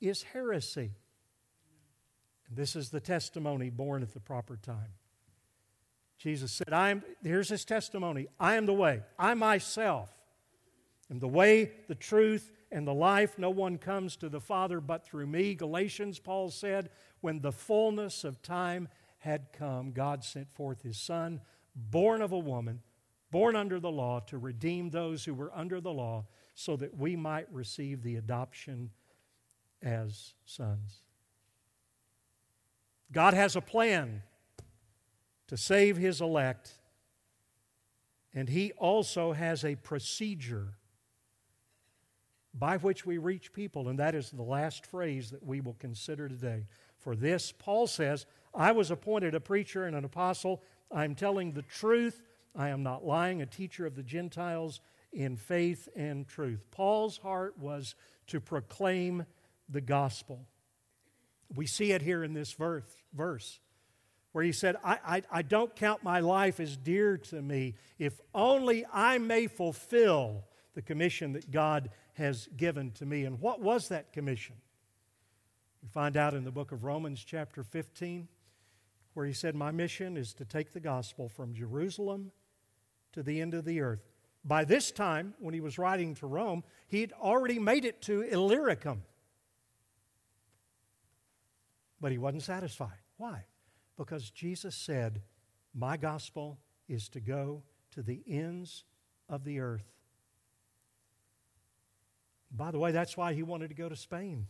is 0.00 0.22
heresy. 0.22 0.92
And 2.46 2.56
this 2.56 2.76
is 2.76 2.90
the 2.90 3.00
testimony 3.00 3.70
borne 3.70 4.02
at 4.02 4.14
the 4.14 4.20
proper 4.20 4.56
time. 4.56 4.92
Jesus 6.18 6.52
said, 6.52 6.72
I 6.72 6.90
am, 6.90 7.02
here's 7.22 7.48
his 7.48 7.64
testimony 7.64 8.28
I 8.40 8.56
am 8.56 8.66
the 8.66 8.74
way. 8.74 9.02
I 9.18 9.34
myself 9.34 10.10
am 11.10 11.18
the 11.18 11.28
way, 11.28 11.72
the 11.88 11.94
truth, 11.94 12.50
and 12.72 12.86
the 12.86 12.94
life. 12.94 13.38
No 13.38 13.50
one 13.50 13.78
comes 13.78 14.16
to 14.16 14.28
the 14.28 14.40
Father 14.40 14.80
but 14.80 15.04
through 15.04 15.26
me. 15.26 15.54
Galatians, 15.54 16.18
Paul 16.18 16.50
said, 16.50 16.90
when 17.20 17.40
the 17.40 17.52
fullness 17.52 18.24
of 18.24 18.42
time 18.42 18.88
had 19.18 19.52
come, 19.52 19.92
God 19.92 20.24
sent 20.24 20.50
forth 20.50 20.82
his 20.82 20.98
Son, 20.98 21.40
born 21.74 22.22
of 22.22 22.32
a 22.32 22.38
woman, 22.38 22.80
born 23.30 23.56
under 23.56 23.78
the 23.78 23.90
law, 23.90 24.20
to 24.20 24.38
redeem 24.38 24.90
those 24.90 25.24
who 25.24 25.34
were 25.34 25.52
under 25.54 25.80
the 25.80 25.92
law, 25.92 26.26
so 26.54 26.76
that 26.76 26.96
we 26.96 27.16
might 27.16 27.52
receive 27.52 28.02
the 28.02 28.16
adoption 28.16 28.90
as 29.82 30.34
sons. 30.44 31.02
God 33.12 33.34
has 33.34 33.56
a 33.56 33.60
plan 33.60 34.22
to 35.48 35.56
save 35.56 35.96
his 35.96 36.20
elect, 36.20 36.72
and 38.34 38.48
he 38.48 38.72
also 38.72 39.32
has 39.32 39.64
a 39.64 39.76
procedure 39.76 40.74
by 42.58 42.78
which 42.78 43.04
we 43.04 43.18
reach 43.18 43.52
people, 43.52 43.88
and 43.88 43.98
that 43.98 44.14
is 44.14 44.30
the 44.30 44.42
last 44.42 44.86
phrase 44.86 45.30
that 45.30 45.44
we 45.44 45.60
will 45.60 45.76
consider 45.78 46.28
today. 46.28 46.66
For 46.98 47.14
this, 47.14 47.52
Paul 47.52 47.86
says, 47.86 48.26
I 48.54 48.72
was 48.72 48.90
appointed 48.90 49.34
a 49.34 49.40
preacher 49.40 49.84
and 49.84 49.94
an 49.94 50.04
apostle. 50.04 50.62
I'm 50.90 51.14
telling 51.14 51.52
the 51.52 51.62
truth. 51.62 52.22
I 52.54 52.70
am 52.70 52.82
not 52.82 53.04
lying, 53.04 53.42
a 53.42 53.46
teacher 53.46 53.84
of 53.84 53.94
the 53.94 54.02
Gentiles 54.02 54.80
in 55.12 55.36
faith 55.36 55.88
and 55.94 56.26
truth. 56.26 56.64
Paul's 56.70 57.18
heart 57.18 57.58
was 57.58 57.94
to 58.28 58.40
proclaim 58.40 59.26
the 59.68 59.82
gospel. 59.82 60.46
We 61.54 61.66
see 61.66 61.92
it 61.92 62.02
here 62.02 62.24
in 62.24 62.32
this 62.32 62.54
verse 63.12 63.60
where 64.36 64.44
he 64.44 64.52
said, 64.52 64.76
I, 64.84 64.98
I, 65.02 65.22
I, 65.30 65.40
don't 65.40 65.74
count 65.74 66.04
my 66.04 66.20
life 66.20 66.60
as 66.60 66.76
dear 66.76 67.16
to 67.16 67.40
me 67.40 67.72
if 67.98 68.20
only 68.34 68.84
I 68.92 69.16
may 69.16 69.46
fulfill 69.46 70.44
the 70.74 70.82
commission 70.82 71.32
that 71.32 71.50
God 71.50 71.88
has 72.12 72.46
given 72.54 72.90
to 72.96 73.06
me. 73.06 73.24
And 73.24 73.40
what 73.40 73.62
was 73.62 73.88
that 73.88 74.12
commission? 74.12 74.56
We 75.82 75.88
find 75.88 76.18
out 76.18 76.34
in 76.34 76.44
the 76.44 76.50
book 76.50 76.70
of 76.70 76.84
Romans, 76.84 77.24
chapter 77.24 77.62
15, 77.62 78.28
where 79.14 79.24
he 79.24 79.32
said, 79.32 79.54
My 79.54 79.70
mission 79.70 80.18
is 80.18 80.34
to 80.34 80.44
take 80.44 80.74
the 80.74 80.80
gospel 80.80 81.30
from 81.30 81.54
Jerusalem 81.54 82.30
to 83.14 83.22
the 83.22 83.40
end 83.40 83.54
of 83.54 83.64
the 83.64 83.80
earth. 83.80 84.04
By 84.44 84.64
this 84.64 84.90
time, 84.90 85.32
when 85.38 85.54
he 85.54 85.62
was 85.62 85.78
writing 85.78 86.14
to 86.16 86.26
Rome, 86.26 86.62
he'd 86.88 87.14
already 87.14 87.58
made 87.58 87.86
it 87.86 88.02
to 88.02 88.20
Illyricum. 88.20 89.02
But 92.02 92.12
he 92.12 92.18
wasn't 92.18 92.42
satisfied. 92.42 92.98
Why? 93.16 93.44
Because 93.96 94.30
Jesus 94.30 94.74
said, 94.74 95.22
My 95.74 95.96
gospel 95.96 96.58
is 96.88 97.08
to 97.10 97.20
go 97.20 97.62
to 97.92 98.02
the 98.02 98.22
ends 98.28 98.84
of 99.28 99.44
the 99.44 99.60
earth. 99.60 99.90
By 102.50 102.70
the 102.70 102.78
way, 102.78 102.92
that's 102.92 103.16
why 103.16 103.34
he 103.34 103.42
wanted 103.42 103.68
to 103.68 103.74
go 103.74 103.88
to 103.88 103.96
Spain, 103.96 104.46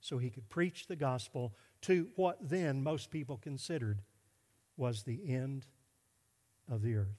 so 0.00 0.18
he 0.18 0.30
could 0.30 0.48
preach 0.48 0.86
the 0.86 0.96
gospel 0.96 1.54
to 1.82 2.08
what 2.16 2.38
then 2.40 2.82
most 2.82 3.10
people 3.10 3.36
considered 3.36 4.00
was 4.76 5.02
the 5.02 5.20
end 5.28 5.66
of 6.70 6.82
the 6.82 6.96
earth. 6.96 7.18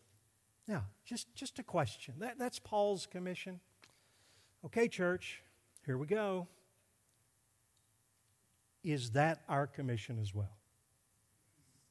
Now, 0.67 0.85
just, 1.05 1.33
just 1.35 1.59
a 1.59 1.63
question. 1.63 2.15
That, 2.19 2.37
that's 2.37 2.59
Paul's 2.59 3.05
commission. 3.05 3.59
Okay, 4.65 4.87
church, 4.87 5.41
here 5.85 5.97
we 5.97 6.07
go. 6.07 6.47
Is 8.83 9.11
that 9.11 9.41
our 9.49 9.67
commission 9.67 10.19
as 10.21 10.33
well? 10.33 10.58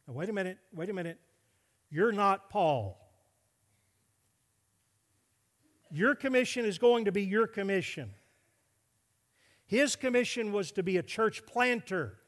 Now, 0.09 0.15
wait 0.15 0.31
a 0.31 0.33
minute, 0.33 0.57
wait 0.73 0.89
a 0.89 0.95
minute. 0.95 1.19
You're 1.91 2.13
not 2.13 2.49
Paul. 2.49 2.99
Your 5.91 6.15
commission 6.15 6.65
is 6.65 6.79
going 6.79 7.05
to 7.05 7.13
be 7.13 7.23
your 7.23 7.47
commission. 7.47 8.11
His 9.67 9.97
commission 9.97 10.51
was 10.51 10.73
to 10.73 10.83
be 10.83 10.97
a 10.97 11.03
church 11.03 11.45
planter. 11.45 12.19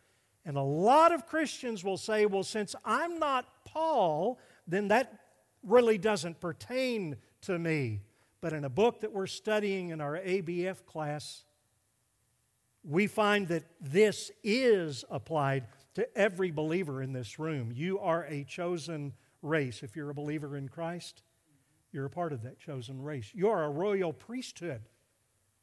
And 0.44 0.58
a 0.58 0.62
lot 0.62 1.12
of 1.12 1.26
Christians 1.26 1.82
will 1.82 1.96
say, 1.96 2.26
well, 2.26 2.42
since 2.42 2.74
I'm 2.84 3.18
not 3.18 3.46
Paul, 3.64 4.38
then 4.66 4.88
that 4.88 5.18
really 5.62 5.96
doesn't 5.96 6.40
pertain 6.40 7.16
to 7.42 7.58
me. 7.58 8.02
But 8.42 8.52
in 8.52 8.64
a 8.64 8.70
book 8.70 9.00
that 9.00 9.12
we're 9.12 9.26
studying 9.26 9.88
in 9.88 10.00
our 10.00 10.18
ABF 10.18 10.84
class, 10.84 11.44
we 12.82 13.06
find 13.06 13.48
that 13.48 13.64
this 13.80 14.30
is 14.42 15.04
applied 15.10 15.66
to 15.94 16.16
every 16.16 16.50
believer 16.50 17.02
in 17.02 17.12
this 17.12 17.38
room. 17.38 17.72
You 17.74 17.98
are 17.98 18.24
a 18.24 18.44
chosen 18.44 19.12
race 19.42 19.82
if 19.82 19.96
you're 19.96 20.10
a 20.10 20.14
believer 20.14 20.56
in 20.56 20.68
Christ. 20.68 21.22
You're 21.92 22.06
a 22.06 22.10
part 22.10 22.32
of 22.32 22.42
that 22.42 22.58
chosen 22.58 23.02
race. 23.02 23.30
You're 23.34 23.64
a 23.64 23.70
royal 23.70 24.12
priesthood, 24.12 24.82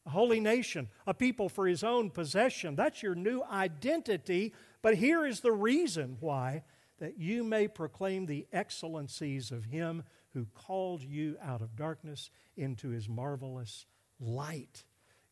a 0.05 0.09
holy 0.09 0.39
nation, 0.39 0.89
a 1.05 1.13
people 1.13 1.47
for 1.49 1.67
his 1.67 1.83
own 1.83 2.09
possession. 2.09 2.75
That's 2.75 3.01
your 3.01 3.15
new 3.15 3.41
identity. 3.43 4.53
But 4.81 4.95
here 4.95 5.25
is 5.25 5.39
the 5.39 5.53
reason 5.53 6.17
why 6.19 6.63
that 6.99 7.17
you 7.17 7.43
may 7.43 7.67
proclaim 7.67 8.25
the 8.25 8.45
excellencies 8.51 9.51
of 9.51 9.65
him 9.65 10.03
who 10.33 10.47
called 10.53 11.03
you 11.03 11.37
out 11.41 11.61
of 11.61 11.75
darkness 11.75 12.29
into 12.55 12.89
his 12.89 13.07
marvelous 13.07 13.85
light. 14.19 14.83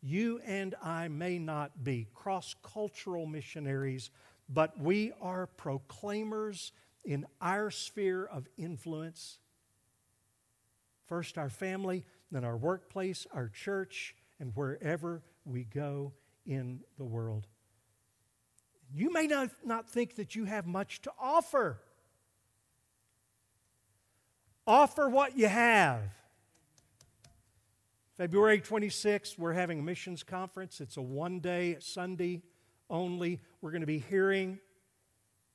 You 0.06 0.40
and 0.46 0.76
I 0.84 1.08
may 1.08 1.40
not 1.40 1.84
be 1.84 2.08
cross 2.14 2.56
cultural 2.62 3.26
missionaries, 3.26 4.12
but 4.48 4.80
we 4.80 5.14
are 5.20 5.48
proclaimers 5.48 6.72
in 7.04 7.26
our 7.42 7.72
sphere 7.72 8.26
of 8.26 8.48
influence 8.58 9.40
First, 11.06 11.38
our 11.38 11.50
family, 11.50 12.04
then 12.32 12.44
our 12.44 12.58
workplace, 12.58 13.28
our 13.32 13.48
church, 13.48 14.16
and 14.40 14.52
wherever 14.56 15.22
we 15.46 15.64
go 15.64 16.14
in 16.46 16.82
the 16.98 17.04
world. 17.04 17.48
You 18.94 19.12
may 19.14 19.28
not, 19.28 19.50
not 19.64 19.90
think 19.90 20.16
that 20.16 20.36
you 20.36 20.46
have 20.46 20.66
much 20.66 21.02
to 21.04 21.12
offer. 21.20 21.80
Offer 24.66 25.10
what 25.10 25.38
you 25.38 25.48
have. 25.48 26.02
February 28.18 28.62
26th, 28.62 29.38
we're 29.38 29.52
having 29.52 29.80
a 29.80 29.82
missions 29.82 30.24
conference. 30.24 30.80
It's 30.80 30.96
a 30.96 31.02
one 31.02 31.42
day, 31.42 31.76
Sunday 31.80 32.44
only. 32.90 33.42
We're 33.60 33.72
going 33.72 33.82
to 33.82 33.88
be 33.88 34.00
hearing 34.00 34.58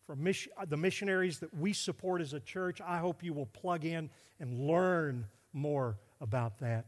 from 0.06 0.22
mission, 0.22 0.52
the 0.68 0.76
missionaries 0.76 1.38
that 1.38 1.54
we 1.54 1.72
support 1.72 2.20
as 2.20 2.34
a 2.34 2.40
church. 2.40 2.82
I 2.82 2.98
hope 2.98 3.22
you 3.22 3.32
will 3.32 3.46
plug 3.46 3.86
in 3.86 4.10
and 4.40 4.66
learn 4.66 5.26
more 5.54 5.96
about 6.20 6.58
that 6.58 6.84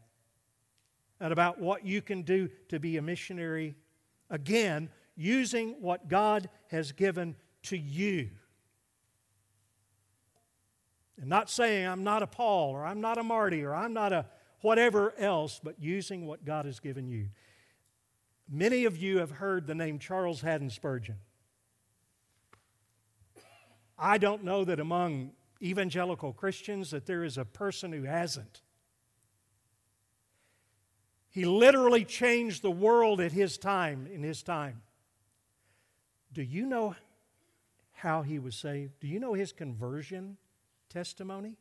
and 1.21 1.33
about 1.33 1.59
what 1.59 1.87
you 1.87 2.03
can 2.03 2.21
do 2.21 2.51
to 2.69 2.79
be 2.79 2.99
a 2.99 3.03
missionary 3.03 3.75
again 4.29 4.91
using 5.17 5.77
what 5.81 6.07
God 6.07 6.51
has 6.69 6.93
given 6.93 7.35
to 7.63 7.79
you. 7.79 8.29
And 11.19 11.31
not 11.31 11.49
saying 11.49 11.87
I'm 11.87 12.05
not 12.05 12.23
a 12.23 12.27
Paul 12.27 12.73
or 12.73 12.85
I'm 12.85 13.01
not 13.01 13.17
a 13.17 13.23
Marty 13.23 13.65
or 13.65 13.75
I'm 13.75 13.95
not 13.95 14.13
a 14.13 14.27
whatever 14.63 15.13
else, 15.19 15.61
but 15.63 15.75
using 15.79 16.27
what 16.27 16.45
God 16.45 16.65
has 16.65 16.81
given 16.81 17.07
you. 17.07 17.29
Many 18.49 18.85
of 18.85 18.97
you 18.97 19.19
have 19.19 19.31
heard 19.31 19.67
the 19.67 19.75
name 19.75 19.99
Charles 19.99 20.41
Haddon 20.41 20.71
Spurgeon. 20.71 21.19
I 23.99 24.19
don't 24.19 24.43
know 24.43 24.65
that 24.65 24.81
among 24.81 25.33
evangelical 25.63 26.33
Christians 26.33 26.91
that 26.91 27.07
there 27.07 27.23
is 27.23 27.39
a 27.39 27.45
person 27.45 27.93
who 27.93 28.03
hasn't. 28.03 28.63
He 31.31 31.45
literally 31.45 32.05
changed 32.05 32.63
the 32.63 32.71
world 32.71 33.21
at 33.21 33.33
his 33.33 33.57
time, 33.57 34.07
in 34.13 34.23
his 34.23 34.43
time. 34.43 34.83
Do 36.33 36.43
you 36.43 36.67
know 36.67 36.95
how 37.93 38.23
he 38.23 38.39
was 38.39 38.55
saved? 38.55 39.01
Do 39.01 39.07
you 39.07 39.21
know 39.21 39.35
his 39.35 39.53
conversion 39.53 40.37
testimony? 40.91 41.57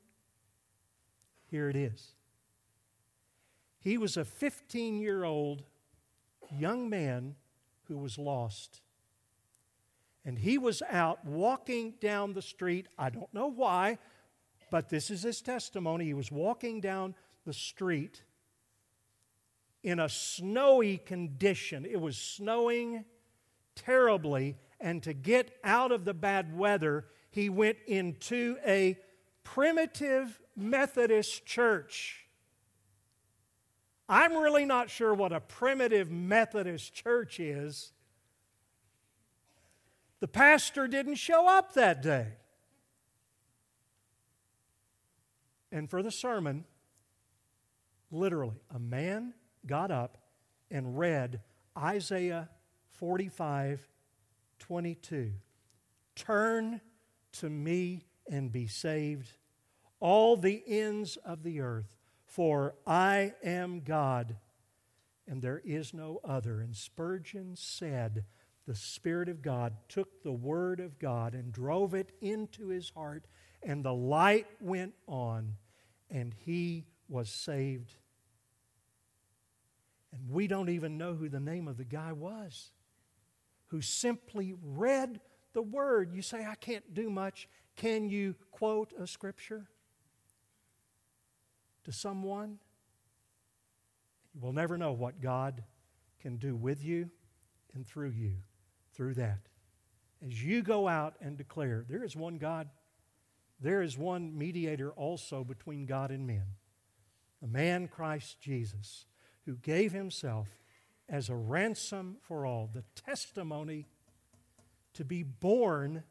Here 1.45 1.69
it 1.69 1.75
is. 1.75 2.15
He 3.81 3.97
was 3.97 4.15
a 4.15 4.23
15 4.23 4.99
year 4.99 5.23
old 5.23 5.63
young 6.57 6.89
man 6.89 7.35
who 7.87 7.97
was 7.97 8.17
lost. 8.17 8.81
And 10.23 10.37
he 10.37 10.57
was 10.59 10.83
out 10.89 11.25
walking 11.25 11.95
down 11.99 12.33
the 12.33 12.43
street. 12.43 12.87
I 12.97 13.09
don't 13.09 13.33
know 13.33 13.47
why, 13.47 13.97
but 14.69 14.89
this 14.89 15.09
is 15.09 15.23
his 15.23 15.41
testimony. 15.41 16.05
He 16.05 16.13
was 16.13 16.31
walking 16.31 16.79
down 16.79 17.15
the 17.45 17.53
street 17.53 18.23
in 19.83 19.99
a 19.99 20.07
snowy 20.07 20.97
condition. 20.97 21.85
It 21.85 21.99
was 21.99 22.17
snowing 22.17 23.03
terribly, 23.75 24.57
and 24.79 25.01
to 25.01 25.13
get 25.13 25.57
out 25.63 25.91
of 25.91 26.05
the 26.05 26.13
bad 26.13 26.55
weather, 26.55 27.05
he 27.31 27.49
went 27.49 27.77
into 27.87 28.57
a 28.63 28.99
primitive 29.43 30.39
Methodist 30.55 31.45
church. 31.47 32.20
I'm 34.11 34.35
really 34.35 34.65
not 34.65 34.89
sure 34.89 35.13
what 35.13 35.31
a 35.31 35.39
primitive 35.39 36.11
Methodist 36.11 36.93
church 36.93 37.39
is. 37.39 37.93
The 40.19 40.27
pastor 40.27 40.85
didn't 40.85 41.15
show 41.15 41.47
up 41.47 41.75
that 41.75 42.01
day. 42.01 42.27
And 45.71 45.89
for 45.89 46.03
the 46.03 46.11
sermon, 46.11 46.65
literally, 48.11 48.59
a 48.75 48.79
man 48.79 49.33
got 49.65 49.91
up 49.91 50.17
and 50.69 50.99
read 50.99 51.39
Isaiah 51.77 52.49
45 52.97 53.87
22. 54.59 55.31
Turn 56.15 56.81
to 57.31 57.49
me 57.49 58.03
and 58.29 58.51
be 58.51 58.67
saved, 58.67 59.31
all 60.01 60.35
the 60.35 60.61
ends 60.67 61.17
of 61.23 61.43
the 61.43 61.61
earth, 61.61 62.00
for 62.31 62.75
I 62.87 63.33
am 63.43 63.81
God 63.81 64.37
and 65.27 65.41
there 65.41 65.61
is 65.63 65.93
no 65.93 66.19
other. 66.23 66.59
And 66.59 66.75
Spurgeon 66.75 67.55
said, 67.55 68.25
the 68.67 68.75
Spirit 68.75 69.29
of 69.29 69.41
God 69.41 69.73
took 69.89 70.23
the 70.23 70.31
Word 70.31 70.79
of 70.79 70.99
God 70.99 71.33
and 71.33 71.51
drove 71.51 71.93
it 71.93 72.11
into 72.21 72.67
his 72.67 72.89
heart, 72.89 73.25
and 73.63 73.83
the 73.83 73.93
light 73.93 74.47
went 74.59 74.93
on, 75.07 75.55
and 76.09 76.33
he 76.45 76.85
was 77.09 77.29
saved. 77.29 77.95
And 80.13 80.29
we 80.29 80.47
don't 80.47 80.69
even 80.69 80.97
know 80.97 81.13
who 81.13 81.29
the 81.29 81.39
name 81.39 81.67
of 81.67 81.77
the 81.77 81.85
guy 81.85 82.11
was 82.11 82.71
who 83.67 83.81
simply 83.81 84.53
read 84.61 85.21
the 85.53 85.61
Word. 85.61 86.13
You 86.13 86.21
say, 86.21 86.45
I 86.45 86.55
can't 86.55 86.93
do 86.93 87.09
much. 87.09 87.47
Can 87.77 88.09
you 88.09 88.35
quote 88.51 88.91
a 88.99 89.07
scripture 89.07 89.69
to 91.83 91.91
someone? 91.91 92.59
You 94.33 94.41
will 94.41 94.53
never 94.53 94.77
know 94.77 94.93
what 94.93 95.21
God 95.21 95.63
can 96.19 96.37
do 96.37 96.55
with 96.55 96.83
you 96.83 97.09
and 97.73 97.85
through 97.85 98.11
you 98.11 98.35
through 98.93 99.15
that. 99.15 99.39
As 100.25 100.43
you 100.43 100.61
go 100.61 100.87
out 100.87 101.15
and 101.21 101.37
declare, 101.37 101.85
there 101.89 102.03
is 102.03 102.15
one 102.15 102.37
God, 102.37 102.69
there 103.59 103.81
is 103.81 103.97
one 103.97 104.37
mediator 104.37 104.91
also 104.91 105.43
between 105.43 105.85
God 105.85 106.11
and 106.11 106.27
men, 106.27 106.45
the 107.41 107.47
man 107.47 107.87
Christ 107.87 108.39
Jesus, 108.39 109.05
who 109.45 109.55
gave 109.55 109.91
himself 109.91 110.47
as 111.09 111.29
a 111.29 111.35
ransom 111.35 112.17
for 112.21 112.45
all, 112.45 112.69
the 112.71 112.83
testimony 112.95 113.87
to 114.93 115.03
be 115.03 115.23
borne 115.23 116.03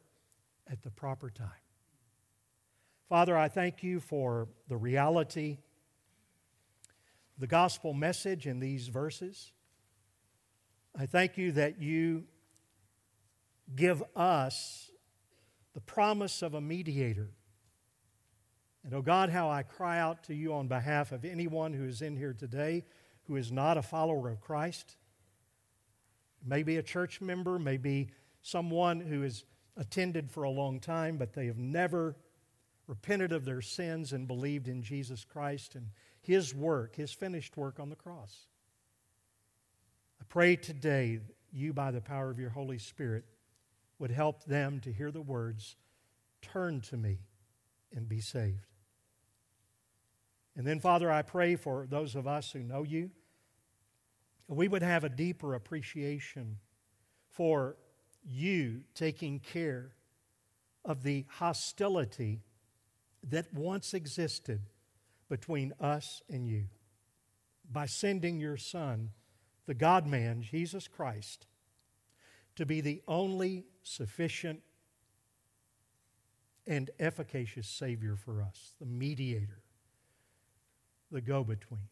at 0.69 0.83
the 0.83 0.91
proper 0.91 1.29
time. 1.29 1.47
Father, 3.11 3.37
I 3.37 3.49
thank 3.49 3.83
you 3.83 3.99
for 3.99 4.47
the 4.69 4.77
reality, 4.77 5.57
the 7.37 7.45
gospel 7.45 7.93
message 7.93 8.47
in 8.47 8.61
these 8.61 8.87
verses. 8.87 9.51
I 10.97 11.07
thank 11.07 11.37
you 11.37 11.51
that 11.51 11.81
you 11.81 12.23
give 13.75 14.01
us 14.15 14.91
the 15.73 15.81
promise 15.81 16.41
of 16.41 16.53
a 16.53 16.61
mediator. 16.61 17.31
And 18.85 18.93
oh 18.93 19.01
God, 19.01 19.29
how 19.29 19.49
I 19.49 19.63
cry 19.63 19.99
out 19.99 20.23
to 20.27 20.33
you 20.33 20.53
on 20.53 20.69
behalf 20.69 21.11
of 21.11 21.25
anyone 21.25 21.73
who 21.73 21.83
is 21.83 22.01
in 22.01 22.15
here 22.15 22.33
today 22.33 22.85
who 23.23 23.35
is 23.35 23.51
not 23.51 23.77
a 23.77 23.81
follower 23.81 24.29
of 24.29 24.39
Christ. 24.39 24.95
Maybe 26.45 26.77
a 26.77 26.81
church 26.81 27.19
member, 27.19 27.59
maybe 27.59 28.07
someone 28.41 29.01
who 29.01 29.23
has 29.23 29.43
attended 29.75 30.31
for 30.31 30.43
a 30.43 30.49
long 30.49 30.79
time, 30.79 31.17
but 31.17 31.33
they 31.33 31.47
have 31.47 31.57
never 31.57 32.15
repented 32.87 33.31
of 33.31 33.45
their 33.45 33.61
sins 33.61 34.13
and 34.13 34.27
believed 34.27 34.67
in 34.67 34.83
Jesus 34.83 35.23
Christ 35.23 35.75
and 35.75 35.87
His 36.21 36.53
work, 36.53 36.95
His 36.95 37.11
finished 37.11 37.57
work 37.57 37.79
on 37.79 37.89
the 37.89 37.95
cross. 37.95 38.47
I 40.19 40.23
pray 40.27 40.55
today 40.55 41.19
you, 41.51 41.73
by 41.73 41.91
the 41.91 42.01
power 42.01 42.29
of 42.29 42.39
your 42.39 42.49
Holy 42.49 42.77
Spirit, 42.77 43.25
would 43.99 44.11
help 44.11 44.45
them 44.45 44.79
to 44.81 44.91
hear 44.91 45.11
the 45.11 45.21
words, 45.21 45.75
Turn 46.41 46.81
to 46.81 46.97
me 46.97 47.19
and 47.95 48.09
be 48.09 48.19
saved. 48.19 48.65
And 50.55 50.65
then, 50.65 50.79
Father, 50.79 51.11
I 51.11 51.21
pray 51.21 51.55
for 51.55 51.85
those 51.87 52.15
of 52.15 52.27
us 52.27 52.51
who 52.51 52.59
know 52.59 52.83
you, 52.83 53.11
we 54.47 54.67
would 54.67 54.81
have 54.81 55.03
a 55.03 55.09
deeper 55.09 55.53
appreciation 55.53 56.57
for 57.29 57.77
you 58.23 58.81
taking 58.93 59.39
care 59.39 59.91
of 60.83 61.03
the 61.03 61.25
hostility 61.29 62.41
that 63.29 63.53
once 63.53 63.93
existed 63.93 64.61
between 65.29 65.73
us 65.79 66.21
and 66.29 66.47
you 66.47 66.65
by 67.71 67.85
sending 67.85 68.39
your 68.39 68.57
Son, 68.57 69.11
the 69.65 69.73
God 69.73 70.05
man, 70.05 70.41
Jesus 70.41 70.87
Christ, 70.87 71.47
to 72.55 72.65
be 72.65 72.81
the 72.81 73.01
only 73.07 73.65
sufficient 73.83 74.61
and 76.67 76.89
efficacious 76.99 77.67
Savior 77.67 78.15
for 78.15 78.41
us, 78.41 78.73
the 78.79 78.85
mediator, 78.85 79.63
the 81.11 81.21
go 81.21 81.43
between. 81.43 81.87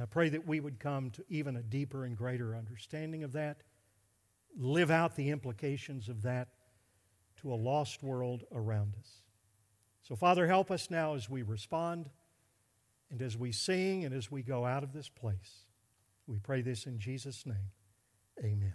I 0.00 0.06
pray 0.06 0.28
that 0.30 0.46
we 0.46 0.58
would 0.60 0.80
come 0.80 1.10
to 1.12 1.24
even 1.28 1.56
a 1.56 1.62
deeper 1.62 2.04
and 2.04 2.16
greater 2.16 2.56
understanding 2.56 3.22
of 3.22 3.32
that, 3.32 3.62
live 4.58 4.90
out 4.90 5.14
the 5.14 5.30
implications 5.30 6.08
of 6.08 6.22
that 6.22 6.48
to 7.36 7.52
a 7.52 7.54
lost 7.54 8.02
world 8.02 8.44
around 8.52 8.94
us. 8.98 9.22
So, 10.06 10.14
Father, 10.14 10.46
help 10.46 10.70
us 10.70 10.88
now 10.88 11.14
as 11.14 11.28
we 11.28 11.42
respond 11.42 12.10
and 13.10 13.20
as 13.20 13.36
we 13.36 13.50
sing 13.50 14.04
and 14.04 14.14
as 14.14 14.30
we 14.30 14.40
go 14.40 14.64
out 14.64 14.84
of 14.84 14.92
this 14.92 15.08
place. 15.08 15.64
We 16.28 16.38
pray 16.38 16.62
this 16.62 16.86
in 16.86 17.00
Jesus' 17.00 17.44
name. 17.44 17.72
Amen. 18.38 18.74